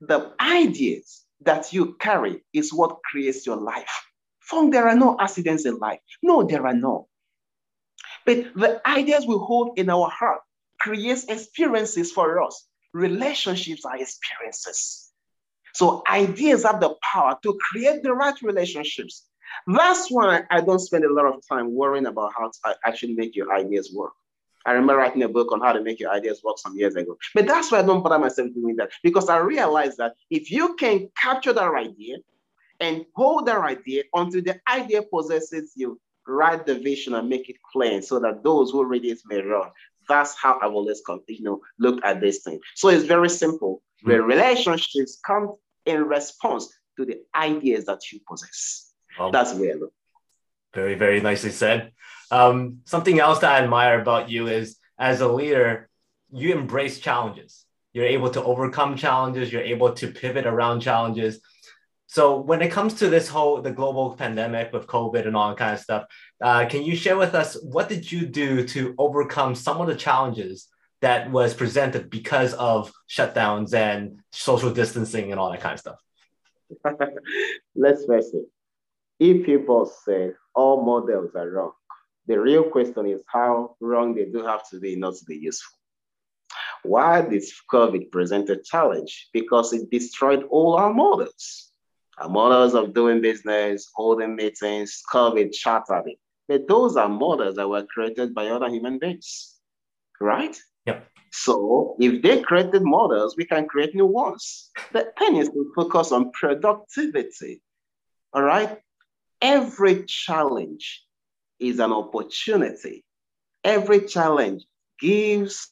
[0.00, 4.06] The ideas that you carry is what creates your life.
[4.40, 6.00] From there are no accidents in life.
[6.22, 7.08] No, there are no.
[8.24, 10.40] But the ideas we hold in our heart
[10.80, 12.66] creates experiences for us.
[12.92, 15.10] Relationships are experiences.
[15.74, 19.26] So ideas have the power to create the right relationships.
[19.66, 23.34] That's why I don't spend a lot of time worrying about how to actually make
[23.36, 24.12] your ideas work.
[24.64, 27.16] I remember writing a book on how to make your ideas work some years ago.
[27.34, 30.74] But that's why I don't bother myself doing that because I realize that if you
[30.74, 32.16] can capture that idea
[32.80, 37.56] and hold that idea until the idea possesses you, write the vision and make it
[37.72, 39.70] plain so that those who read it may run.
[40.08, 42.60] That's how I've always you know, looked at this thing.
[42.74, 43.82] So it's very simple.
[44.04, 45.54] The relationships come
[45.84, 48.92] in response to the ideas that you possess.
[49.18, 49.80] Well, That's weird.
[50.74, 51.92] Very, very nicely said.
[52.30, 55.88] Um, something else that I admire about you is as a leader,
[56.32, 57.64] you embrace challenges.
[57.92, 59.52] You're able to overcome challenges.
[59.52, 61.40] You're able to pivot around challenges.
[62.08, 65.58] So when it comes to this whole the global pandemic with COVID and all that
[65.58, 66.04] kind of stuff,
[66.40, 69.94] uh, can you share with us what did you do to overcome some of the
[69.94, 70.68] challenges
[71.00, 76.00] that was presented because of shutdowns and social distancing and all that kind of stuff?
[77.74, 78.46] Let's face it.
[79.18, 81.72] If people say all models are wrong,
[82.26, 85.78] the real question is how wrong they do have to be not to be useful.
[86.82, 89.28] Why did COVID present a challenge?
[89.32, 91.72] Because it destroyed all our models.
[92.18, 96.18] Our models of doing business, holding meetings, COVID shattered it.
[96.48, 99.56] But those are models that were created by other human beings,
[100.20, 100.56] right?
[100.86, 101.06] Yep.
[101.32, 104.70] So if they created models, we can create new ones.
[104.92, 107.60] The thing is to focus on productivity,
[108.32, 108.78] all right?
[109.40, 111.04] Every challenge
[111.58, 113.04] is an opportunity.
[113.64, 114.64] Every challenge
[115.00, 115.70] gives,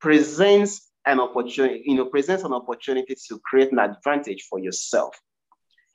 [0.00, 5.14] presents an opportunity, you know, presents an opportunity to create an advantage for yourself.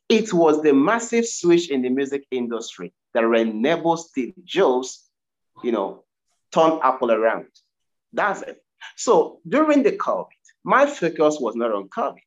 [0.08, 5.10] It was the massive switch in the music industry that enabled Steve Jobs,
[5.64, 6.04] you know,
[6.52, 7.48] turn Apple around.
[8.14, 8.64] That's it.
[8.96, 10.28] So during the COVID,
[10.64, 12.22] my focus was not on COVID.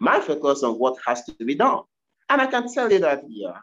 [0.00, 1.82] My focus on what has to be done.
[2.28, 3.58] And I can tell you that, yeah,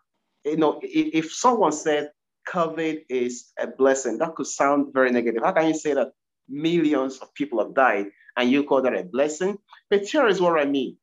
[0.46, 2.12] you know, if, if someone said
[2.48, 5.44] COVID is a blessing, that could sound very negative.
[5.44, 6.14] How can you say that
[6.48, 9.58] millions of people have died and you call that a blessing?
[9.90, 10.98] But here is what I mean.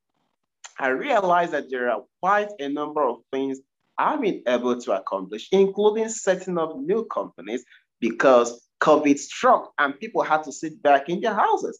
[0.77, 3.59] I realize that there are quite a number of things
[3.97, 7.63] I've been able to accomplish, including setting up new companies
[7.99, 11.79] because COVID struck and people had to sit back in their houses.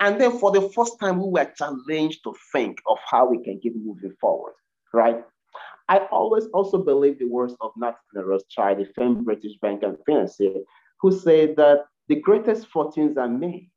[0.00, 3.60] And then for the first time, we were challenged to think of how we can
[3.60, 4.54] keep moving forward,
[4.92, 5.22] right?
[5.88, 10.60] I always also believe the words of Nathaniel Rothschild, the famed British banker and financier,
[11.00, 13.70] who said that the greatest fortunes are made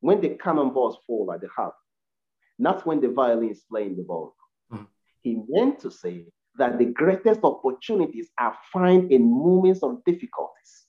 [0.00, 1.74] when the cannonballs fall at the harp,
[2.58, 4.34] not when the violin is playing the ball.
[4.72, 4.86] Mm.
[5.22, 6.26] He meant to say
[6.56, 10.84] that the greatest opportunities are found in moments of difficulties.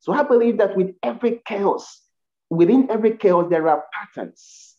[0.00, 2.02] So I believe that with every chaos,
[2.50, 4.76] within every chaos, there are patterns.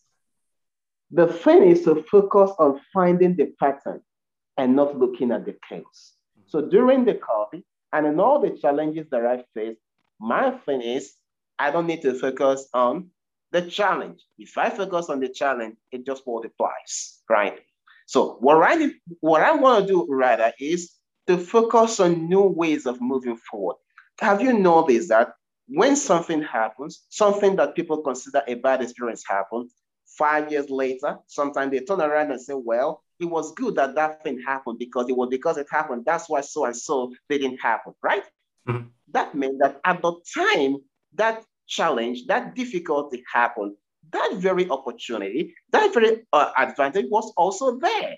[1.10, 4.02] The thing is to focus on finding the pattern
[4.60, 6.12] and not looking at the chaos.
[6.46, 7.62] So during the COVID
[7.94, 9.80] and in all the challenges that I faced,
[10.20, 11.14] my thing is
[11.58, 13.08] I don't need to focus on
[13.52, 14.20] the challenge.
[14.38, 17.60] If I focus on the challenge, it just multiplies, right?
[18.04, 18.90] So what I
[19.20, 20.92] what I want to do rather is
[21.26, 23.76] to focus on new ways of moving forward.
[24.20, 25.32] Have you noticed that
[25.68, 29.72] when something happens, something that people consider a bad experience happens,
[30.20, 34.22] five years later, sometimes they turn around and say, well, it was good that that
[34.22, 36.04] thing happened because it was because it happened.
[36.04, 38.24] That's why so and so didn't happen, right?
[38.68, 38.88] Mm-hmm.
[39.12, 40.76] That meant that at the time
[41.14, 43.76] that challenge, that difficulty happened,
[44.12, 48.16] that very opportunity, that very uh, advantage was also there.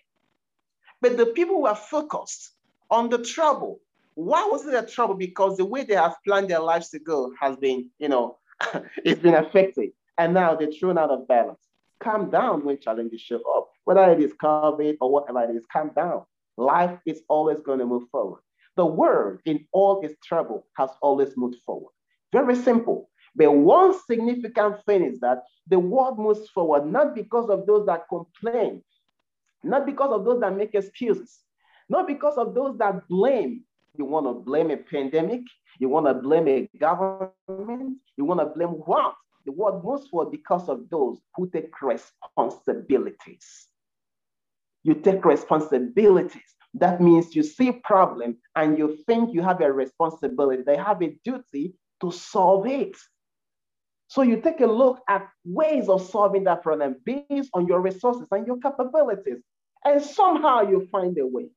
[1.00, 2.53] But the people were focused
[2.90, 3.80] on the trouble.
[4.14, 5.14] Why was it a trouble?
[5.14, 8.38] Because the way they have planned their lives to go has been, you know,
[9.05, 9.90] it's been affected.
[10.18, 11.62] And now they're thrown out of balance.
[12.03, 13.70] Calm down when challenges show up.
[13.84, 16.22] Whether it is COVID or whatever it is, calm down.
[16.57, 18.40] Life is always going to move forward.
[18.76, 21.92] The world, in all its trouble, has always moved forward.
[22.32, 23.11] Very simple.
[23.34, 28.09] But one significant thing is that the world moves forward not because of those that
[28.09, 28.82] complain,
[29.62, 31.40] not because of those that make excuses,
[31.88, 33.64] not because of those that blame.
[33.96, 35.42] You want to blame a pandemic,
[35.78, 39.14] you want to blame a government, you want to blame what?
[39.45, 43.66] The world moves forward because of those who take responsibilities.
[44.82, 46.43] You take responsibilities.
[46.74, 50.62] That means you see a problem and you think you have a responsibility.
[50.62, 52.97] They have a duty to solve it.
[54.09, 58.26] So you take a look at ways of solving that problem based on your resources
[58.30, 59.43] and your capabilities.
[59.84, 61.49] And somehow you find a way.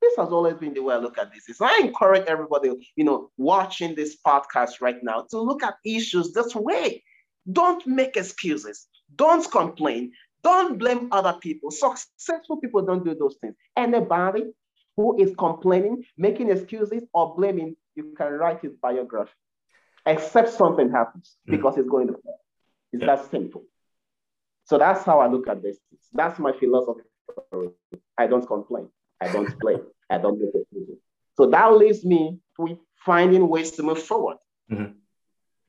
[0.00, 1.60] This has always been the way I look at this.
[1.60, 6.54] I encourage everybody, you know, watching this podcast right now to look at issues this
[6.54, 7.04] way.
[7.50, 8.86] Don't make excuses.
[9.14, 10.12] Don't complain.
[10.42, 11.70] Don't blame other people.
[11.70, 13.54] Successful people don't do those things.
[13.76, 14.44] Anybody
[14.96, 19.32] who is complaining, making excuses, or blaming, you can write his biography,
[20.06, 21.52] except something happens mm.
[21.52, 22.40] because it's going to fall.
[22.92, 23.16] It's yeah.
[23.16, 23.64] that simple.
[24.64, 25.78] So that's how I look at this.
[26.12, 27.02] That's my philosophy.
[28.18, 28.88] I don't complain.
[29.20, 29.82] I don't blame.
[30.10, 30.98] I don't make excuses.
[31.36, 34.36] So that leaves me with finding ways to move forward.
[34.70, 34.92] Mm-hmm.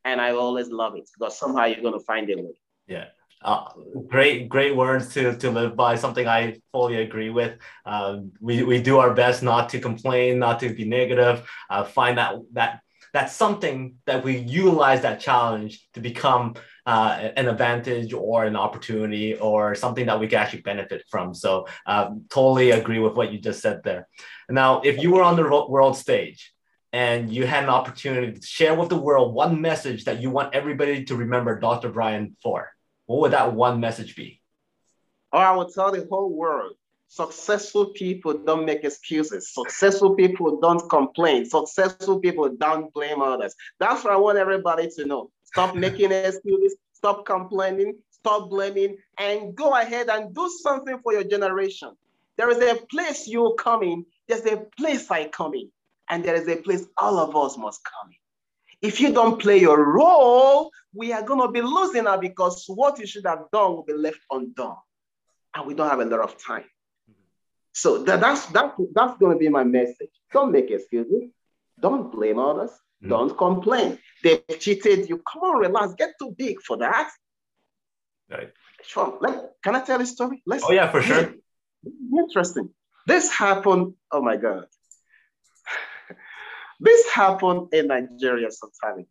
[0.05, 2.53] And I always love it because somehow you're going to find a way.
[2.87, 3.05] Yeah.
[3.41, 3.67] Uh,
[4.07, 5.95] great, great words to, to live by.
[5.95, 7.57] Something I fully agree with.
[7.85, 11.47] Um, we, we do our best not to complain, not to be negative.
[11.69, 12.79] Uh, find that that
[13.13, 16.55] that's something that we utilize that challenge to become
[16.87, 21.33] uh, an advantage or an opportunity or something that we can actually benefit from.
[21.35, 24.07] So um, totally agree with what you just said there.
[24.49, 26.51] Now, if you were on the world stage
[26.93, 30.53] and you had an opportunity to share with the world one message that you want
[30.53, 31.89] everybody to remember Dr.
[31.89, 32.71] Brian for,
[33.07, 34.39] what would that one message be?
[35.31, 36.75] Or I would tell the whole world
[37.07, 39.53] successful people don't make excuses.
[39.53, 41.45] Successful people don't complain.
[41.45, 43.55] Successful people don't blame others.
[43.79, 45.31] That's what I want everybody to know.
[45.43, 51.23] Stop making excuses, stop complaining, stop blaming, and go ahead and do something for your
[51.23, 51.91] generation.
[52.37, 55.69] There is a place you're coming, there's a place I come in,
[56.09, 58.87] and there is a place all of us must come in.
[58.89, 62.99] If you don't play your role, we are going to be losing out because what
[62.99, 64.75] you should have done will be left undone.
[65.55, 66.65] And we don't have a lot of time.
[67.71, 70.09] So that, that's, that, that's going to be my message.
[70.31, 71.31] Don't make excuses.
[71.79, 72.71] Don't blame others.
[73.03, 73.09] Mm.
[73.09, 73.99] Don't complain.
[74.23, 75.21] They cheated you.
[75.31, 75.93] Come on, relax.
[75.95, 77.09] Get too big for that.
[78.29, 78.51] Right.
[78.83, 79.17] Sure.
[79.21, 80.43] Let, can I tell a story?
[80.45, 81.33] Let's, oh, yeah, for sure.
[82.17, 82.69] Interesting.
[83.07, 83.93] This happened.
[84.11, 84.67] Oh, my God.
[86.79, 89.05] This happened in Nigeria sometime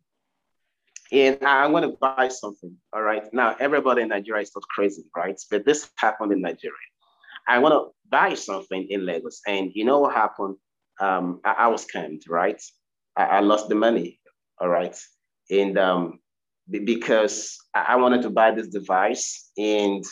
[1.13, 2.75] and I'm going to buy something.
[2.91, 3.23] All right.
[3.33, 5.39] Now, everybody in Nigeria is not crazy, right?
[5.51, 6.73] But this happened in Nigeria.
[7.47, 9.41] I want to buy something in Lagos.
[9.47, 10.55] And you know what happened?
[10.99, 12.61] Um, I, I, was scammed, right?
[13.15, 14.19] I, I, lost the money,
[14.59, 14.97] all right?
[15.51, 16.19] And um,
[16.69, 20.03] because I, wanted to buy this device and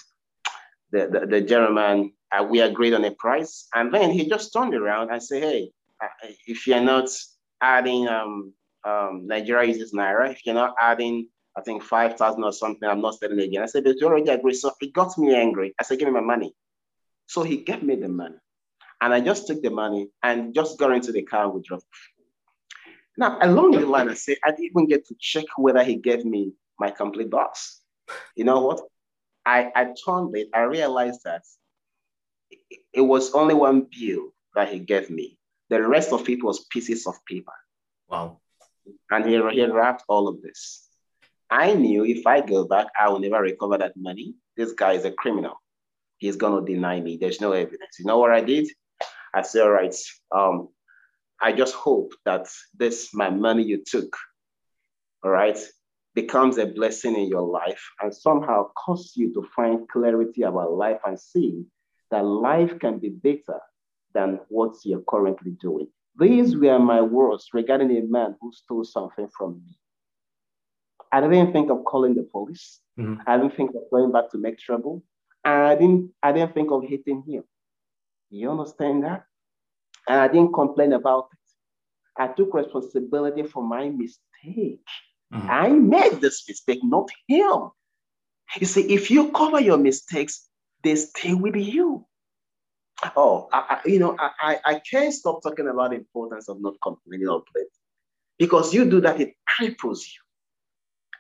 [0.92, 3.68] the, the, the gentleman, uh, we agreed on a price.
[3.74, 5.72] And then he just turned around and said, hey,
[6.04, 7.10] uh, if you're not
[7.62, 8.54] adding, um,
[8.84, 12.88] um, Nigeria uses Naira, if you're not adding I think 5,000 or something.
[12.88, 13.64] I'm not selling again.
[13.64, 14.56] I said, but you already agreed.
[14.56, 15.76] So it got me angry.
[15.80, 16.56] I said, give me my money.
[17.28, 18.38] So he gave me the money.
[19.02, 21.84] And I just took the money and just got into the car with drove.
[23.18, 26.24] Now, along the line, I said, I didn't even get to check whether he gave
[26.24, 27.82] me my complete box.
[28.36, 28.82] You know what?
[29.46, 31.44] I, I turned it, I realized that
[32.94, 35.38] it was only one bill that he gave me.
[35.72, 37.58] The rest of it was pieces of paper.
[38.08, 38.42] Wow.
[39.10, 40.88] And he, he wrapped all of this.
[41.50, 44.36] I knew if I go back, I will never recover that money.
[44.56, 45.56] This guy is a criminal
[46.22, 47.18] he's going to deny me.
[47.18, 47.98] There's no evidence.
[48.00, 48.70] You know what I did?
[49.34, 49.96] I said, all right,
[50.32, 50.70] um,
[51.42, 52.48] I just hope that
[52.78, 54.16] this, my money you took,
[55.24, 55.58] all right,
[56.14, 61.00] becomes a blessing in your life and somehow cause you to find clarity about life
[61.06, 61.66] and see
[62.12, 63.60] that life can be better
[64.14, 65.88] than what you're currently doing.
[66.20, 69.78] These were my words regarding a man who stole something from me.
[71.12, 72.80] I didn't think of calling the police.
[73.00, 73.22] Mm-hmm.
[73.28, 75.04] I didn't think of going back to make trouble.
[75.44, 77.44] And I didn't, I didn't think of hitting him.
[78.30, 79.24] You understand that?
[80.08, 82.22] And I didn't complain about it.
[82.22, 84.86] I took responsibility for my mistake.
[85.34, 85.50] Mm-hmm.
[85.50, 87.72] I made this mistake, not him.
[88.60, 90.48] You see, if you cover your mistakes,
[90.84, 92.06] they stay with you.
[93.16, 96.76] Oh, I, I, you know, I, I can't stop talking about the importance of not
[96.84, 97.70] complaining or blaming.
[98.38, 100.22] Because you do that, it cripples you.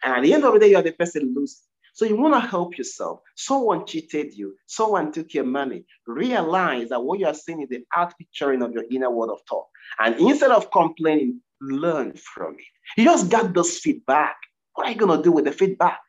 [0.03, 1.63] And at the end of the day, you are the person losing.
[1.93, 3.19] So you want to help yourself.
[3.36, 4.55] Someone cheated you.
[4.65, 5.86] Someone took your money.
[6.07, 9.67] Realize that what you are seeing is the outpicturing of your inner world of thought.
[9.99, 12.65] And instead of complaining, learn from it.
[12.97, 14.38] You just got this feedback.
[14.73, 15.99] What are you going to do with the feedback?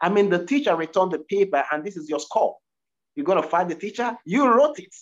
[0.00, 2.56] I mean, the teacher returned the paper and this is your score.
[3.16, 4.16] You're going to find the teacher?
[4.24, 4.94] You wrote it.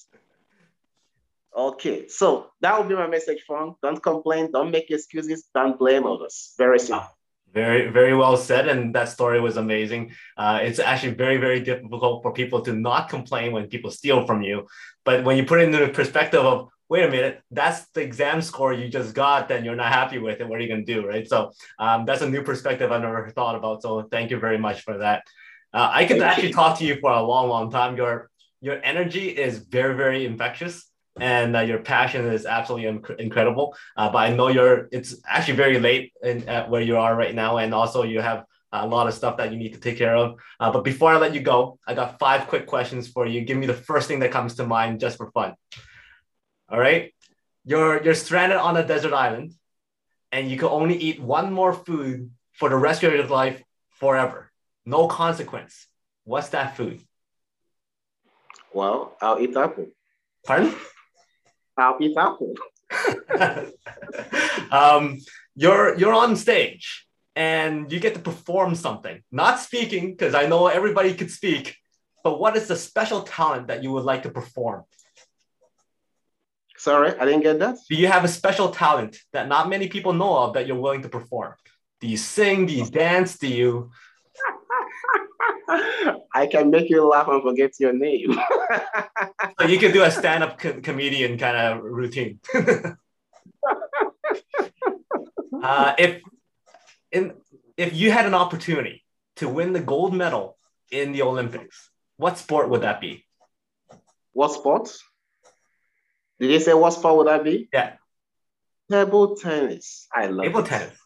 [1.59, 3.79] Okay, so that will be my message, Frank.
[3.83, 6.55] Don't complain, don't make excuses, don't blame others.
[6.57, 7.09] Very simple.
[7.53, 8.69] Very, very well said.
[8.69, 10.13] And that story was amazing.
[10.37, 14.43] Uh, it's actually very, very difficult for people to not complain when people steal from
[14.43, 14.69] you.
[15.05, 18.41] But when you put it into the perspective of, wait a minute, that's the exam
[18.41, 20.49] score you just got, then you're not happy with it.
[20.49, 21.05] What are you going to do?
[21.05, 21.27] Right.
[21.27, 21.51] So
[21.81, 23.83] um, that's a new perspective I never thought about.
[23.83, 25.25] So thank you very much for that.
[25.75, 27.97] Uh, I could actually talk to you for a long, long time.
[27.97, 28.31] Your
[28.61, 30.88] your energy is very, very infectious
[31.21, 33.77] and uh, your passion is absolutely inc- incredible.
[33.97, 37.35] Uh, but I know you're it's actually very late in at where you are right
[37.35, 40.17] now, and also you have a lot of stuff that you need to take care
[40.17, 40.37] of.
[40.61, 43.41] Uh, but before I let you go, I got five quick questions for you.
[43.43, 45.55] Give me the first thing that comes to mind, just for fun.
[46.69, 47.15] All right,
[47.65, 49.53] you're you're stranded on a desert island,
[50.33, 53.63] and you can only eat one more food for the rest of your life
[53.99, 54.51] forever,
[54.85, 55.87] no consequence.
[56.25, 57.01] What's that food?
[58.73, 59.87] Well, I'll eat apple.
[60.47, 60.75] Pardon?
[61.79, 62.55] I'll eat apple.
[64.71, 65.19] um,
[65.55, 67.07] you're you're on stage
[67.37, 71.77] and you get to perform something, not speaking, because I know everybody could speak,
[72.25, 74.85] but what is the special talent that you would like to perform?
[76.77, 77.77] Sorry, I didn't get that.
[77.89, 81.03] Do you have a special talent that not many people know of that you're willing
[81.03, 81.55] to perform?
[82.01, 82.67] Do you sing?
[82.67, 83.39] Do you dance?
[83.39, 83.91] Do you
[85.69, 88.33] I can make you laugh and forget your name.
[89.61, 92.41] so you can do a stand-up co- comedian kind of routine.
[95.63, 96.23] uh, if
[97.13, 97.35] in
[97.77, 99.05] if you had an opportunity
[99.37, 100.57] to win the gold medal
[100.91, 103.27] in the Olympics, what sport would that be?
[104.33, 104.91] What sport?
[106.41, 107.69] Did you say what sport would that be?
[107.73, 107.95] Yeah.
[108.91, 110.07] Table tennis.
[110.15, 110.67] I love table it.
[110.67, 110.97] tennis.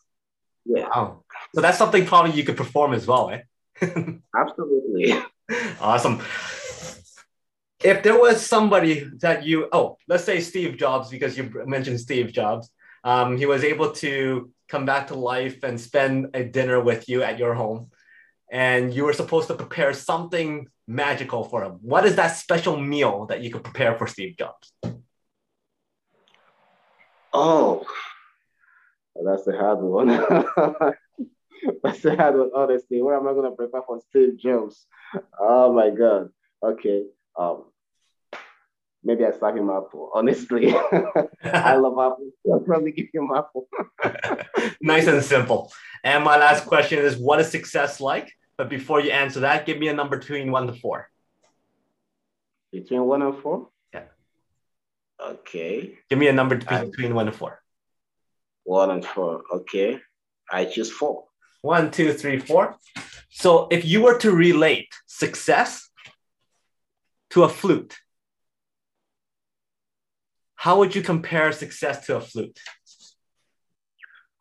[0.65, 0.89] Yeah.
[0.89, 1.25] Wow.
[1.55, 3.41] So that's something probably you could perform as well, eh?
[3.81, 5.15] Absolutely.
[5.81, 6.23] Awesome.
[7.83, 12.33] If there was somebody that you, oh, let's say Steve Jobs, because you mentioned Steve
[12.33, 12.71] Jobs,
[13.05, 17.23] um, he was able to come back to life and spend a dinner with you
[17.23, 17.91] at your home,
[18.51, 21.79] and you were supposed to prepare something magical for him.
[21.83, 24.73] What is that special meal that you could prepare for Steve Jobs?
[27.35, 27.85] Oh,
[29.25, 30.09] that's a hard one.
[31.85, 34.87] I said with honesty, what am I going to prepare for Steve Jobs?
[35.39, 36.31] Oh my God.
[36.63, 37.05] Okay.
[37.39, 37.65] Um,
[39.05, 40.11] maybe I slap him apple.
[40.15, 40.73] Honestly,
[41.45, 42.31] I love apple.
[42.53, 43.69] I'll probably give him apple.
[44.81, 45.73] nice and simple.
[46.05, 48.33] And my last question is, what is success like?
[48.57, 51.09] But before you answer that, give me a number between one to four.
[52.71, 53.69] Between one and four?
[53.93, 54.05] Yeah.
[55.21, 55.99] Okay.
[56.09, 57.61] Give me a number between I, one and four.
[58.65, 59.43] One and four.
[59.53, 60.01] Okay.
[60.51, 61.25] I choose four.
[61.63, 62.77] One, two, three, four.
[63.31, 65.89] So if you were to relate success
[67.31, 67.97] to a flute,
[70.57, 72.59] how would you compare success to a flute?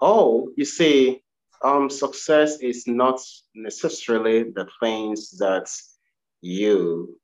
[0.02, 1.24] Oh, you see,
[1.64, 3.22] um, success is not
[3.54, 5.72] necessarily the things that
[6.42, 7.20] you,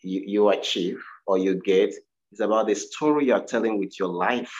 [0.00, 1.92] you you achieve or you get.
[2.30, 4.54] It's about the story you're telling with your life.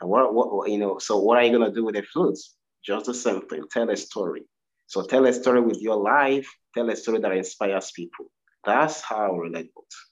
[0.00, 2.38] And what, what you know, so what are you gonna do with the flute?
[2.84, 3.64] Just the same thing.
[3.70, 4.42] Tell a story.
[4.86, 6.48] So tell a story with your life.
[6.74, 8.26] Tell a story that inspires people.
[8.64, 9.40] That's how
[9.74, 10.10] books.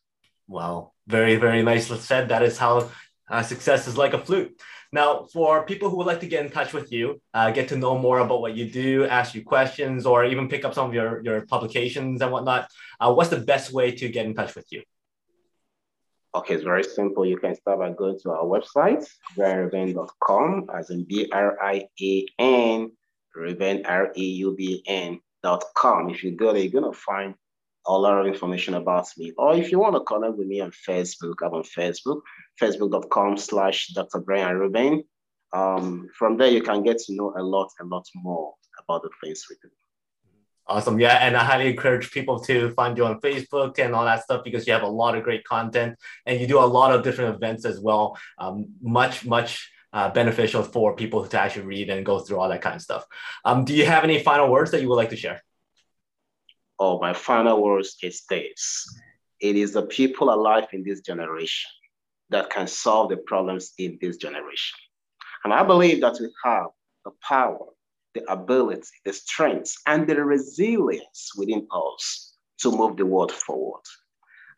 [0.49, 2.29] Wow, very very nicely said.
[2.29, 2.91] That is how
[3.31, 4.61] uh, success is like a flute.
[4.93, 7.77] Now, for people who would like to get in touch with you, uh, get to
[7.77, 10.95] know more about what you do, ask you questions, or even pick up some of
[10.95, 12.69] your, your publications and whatnot,
[13.01, 14.83] uh, what's the best way to get in touch with you?
[16.35, 17.27] Okay, it's very simple.
[17.27, 19.07] You can start by going to our website,
[19.37, 22.91] brianreuben.com, as in B R I A N,
[23.35, 26.09] Reuben, R E U B N.com.
[26.09, 27.35] If you go there, you're going to find
[27.87, 29.33] a lot of information about me.
[29.37, 32.21] Or if you want to connect with me on Facebook, I'm on Facebook,
[32.61, 34.21] facebook.com slash Dr.
[34.21, 35.05] Brian Reuben.
[35.53, 39.11] Um, from there, you can get to know a lot, a lot more about the
[39.23, 39.69] things we do.
[40.73, 40.99] Awesome.
[40.99, 41.19] Yeah.
[41.21, 44.67] And I highly encourage people to find you on Facebook and all that stuff because
[44.67, 47.67] you have a lot of great content and you do a lot of different events
[47.67, 48.17] as well.
[48.39, 52.63] Um, much, much uh, beneficial for people to actually read and go through all that
[52.63, 53.05] kind of stuff.
[53.45, 55.43] Um, do you have any final words that you would like to share?
[56.79, 58.99] Oh, my final words is this
[59.41, 61.71] it is the people alive in this generation
[62.31, 64.79] that can solve the problems in this generation.
[65.45, 66.69] And I believe that we have
[67.05, 67.67] the power,
[68.15, 73.83] the ability, the strength, and the resilience within us to move the world forward.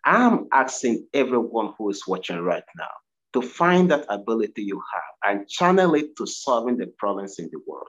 [0.04, 2.90] I'm asking everyone who is watching right now
[3.32, 7.60] to find that ability you have and channel it to solving the problems in the
[7.66, 7.88] world.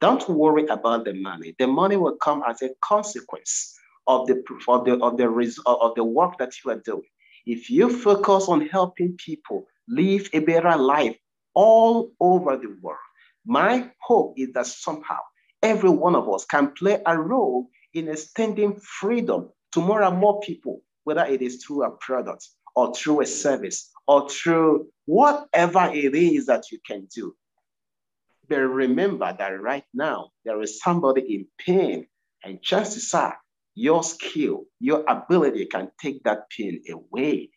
[0.00, 1.54] Don't worry about the money.
[1.58, 6.04] The money will come as a consequence of the of the of the of the
[6.04, 7.10] work that you are doing.
[7.46, 11.16] If you focus on helping people live a better life
[11.54, 12.98] all over the world,
[13.46, 15.18] my hope is that somehow
[15.62, 20.40] every one of us can play a role in extending freedom to more and more
[20.40, 26.14] people, whether it is through a product or through a service or through whatever it
[26.14, 27.34] is that you can do.
[28.48, 32.06] But remember that right now there is somebody in pain,
[32.42, 33.38] and chances are
[33.74, 37.50] your skill, your ability can take that pain away.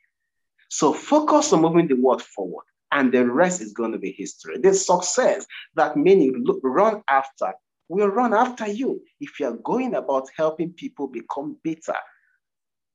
[0.69, 4.57] So focus on moving the world forward, and the rest is going to be history.
[4.59, 7.53] The success that many look, run after
[7.89, 11.97] will run after you if you're going about helping people become better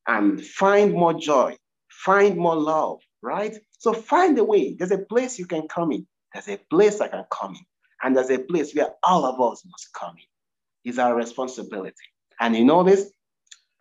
[0.06, 1.56] and find more joy,
[1.90, 3.58] find more love, right?
[3.78, 4.74] So find a way.
[4.74, 6.06] There's a place you can come in.
[6.32, 7.66] There's a place I can come in.
[8.02, 10.90] And there's a place where all of us must come in.
[10.90, 11.94] It's our responsibility.
[12.40, 13.10] And you know this?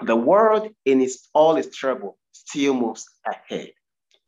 [0.03, 3.72] The world in its all its trouble still moves ahead.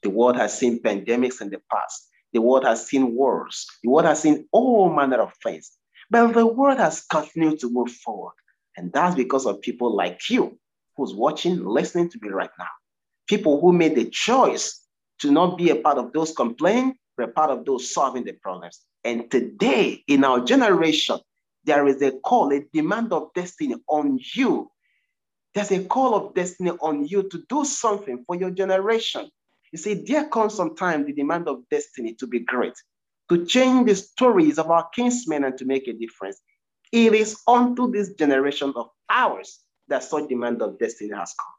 [0.03, 2.07] The world has seen pandemics in the past.
[2.33, 3.65] The world has seen wars.
[3.83, 5.71] The world has seen all manner of things.
[6.09, 8.33] But the world has continued to move forward.
[8.77, 10.57] And that's because of people like you
[10.95, 12.67] who's watching, listening to me right now.
[13.27, 14.85] People who made the choice
[15.19, 18.33] to not be a part of those complaining, but a part of those solving the
[18.33, 18.79] problems.
[19.03, 21.19] And today, in our generation,
[21.63, 24.71] there is a call, a demand of destiny on you.
[25.53, 29.29] There's a call of destiny on you to do something for your generation.
[29.71, 32.73] You see, there comes some time the demand of destiny to be great,
[33.29, 36.41] to change the stories of our kinsmen and to make a difference.
[36.91, 41.53] It is unto this generation of ours that such demand of destiny has come.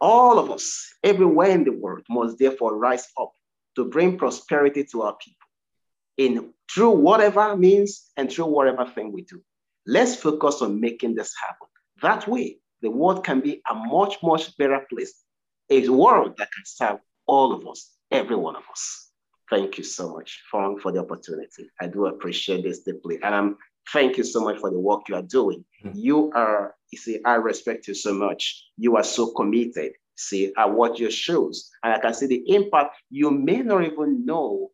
[0.00, 3.32] All of us, everywhere in the world, must therefore rise up
[3.76, 5.46] to bring prosperity to our people
[6.16, 9.42] in through whatever means and through whatever thing we do.
[9.86, 11.68] Let's focus on making this happen.
[12.02, 15.14] That way, the world can be a much, much better place,
[15.70, 16.98] a world that can serve
[17.28, 19.10] all of us, every one of us.
[19.50, 21.70] Thank you so much, Fong, for the opportunity.
[21.80, 23.18] I do appreciate this deeply.
[23.22, 23.56] And I'm
[23.92, 25.64] thank you so much for the work you are doing.
[25.84, 25.98] Mm-hmm.
[25.98, 28.66] You are, you see, I respect you so much.
[28.76, 29.92] You are so committed.
[30.16, 32.96] See, I watch your shows and I can see the impact.
[33.10, 34.70] You may not even know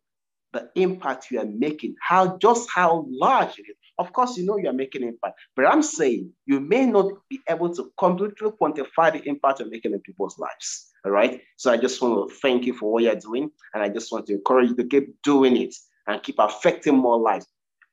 [0.53, 3.77] the impact you are making, how just how large it is.
[3.97, 7.39] Of course, you know you are making impact, but I'm saying you may not be
[7.47, 10.91] able to completely quantify the impact you're making in people's lives.
[11.05, 11.41] All right.
[11.55, 14.25] So I just want to thank you for what you're doing, and I just want
[14.27, 15.73] to encourage you to keep doing it
[16.07, 17.47] and keep affecting more lives.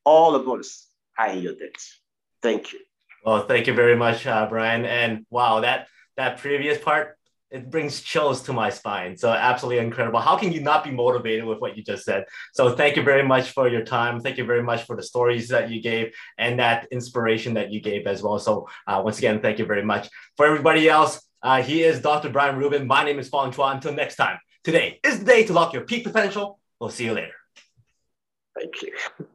[0.05, 0.89] All of us
[1.19, 1.77] are in your debt.
[2.43, 2.81] Thank you.
[3.25, 4.85] Well, thank you very much, uh, Brian.
[4.85, 5.87] And wow, that
[6.17, 7.17] that previous part
[7.53, 9.17] it brings chills to my spine.
[9.17, 10.21] So absolutely incredible.
[10.21, 12.25] How can you not be motivated with what you just said?
[12.55, 14.21] So thank you very much for your time.
[14.21, 17.81] Thank you very much for the stories that you gave and that inspiration that you
[17.81, 18.39] gave as well.
[18.39, 20.09] So uh, once again, thank you very much.
[20.37, 22.31] For everybody else, uh, he is Dr.
[22.31, 22.87] Brian Reuben.
[22.87, 23.75] My name is Fong Chua.
[23.75, 26.59] Until next time, today is the day to lock your peak potential.
[26.81, 27.35] We'll see you later.
[28.57, 29.27] Thank you.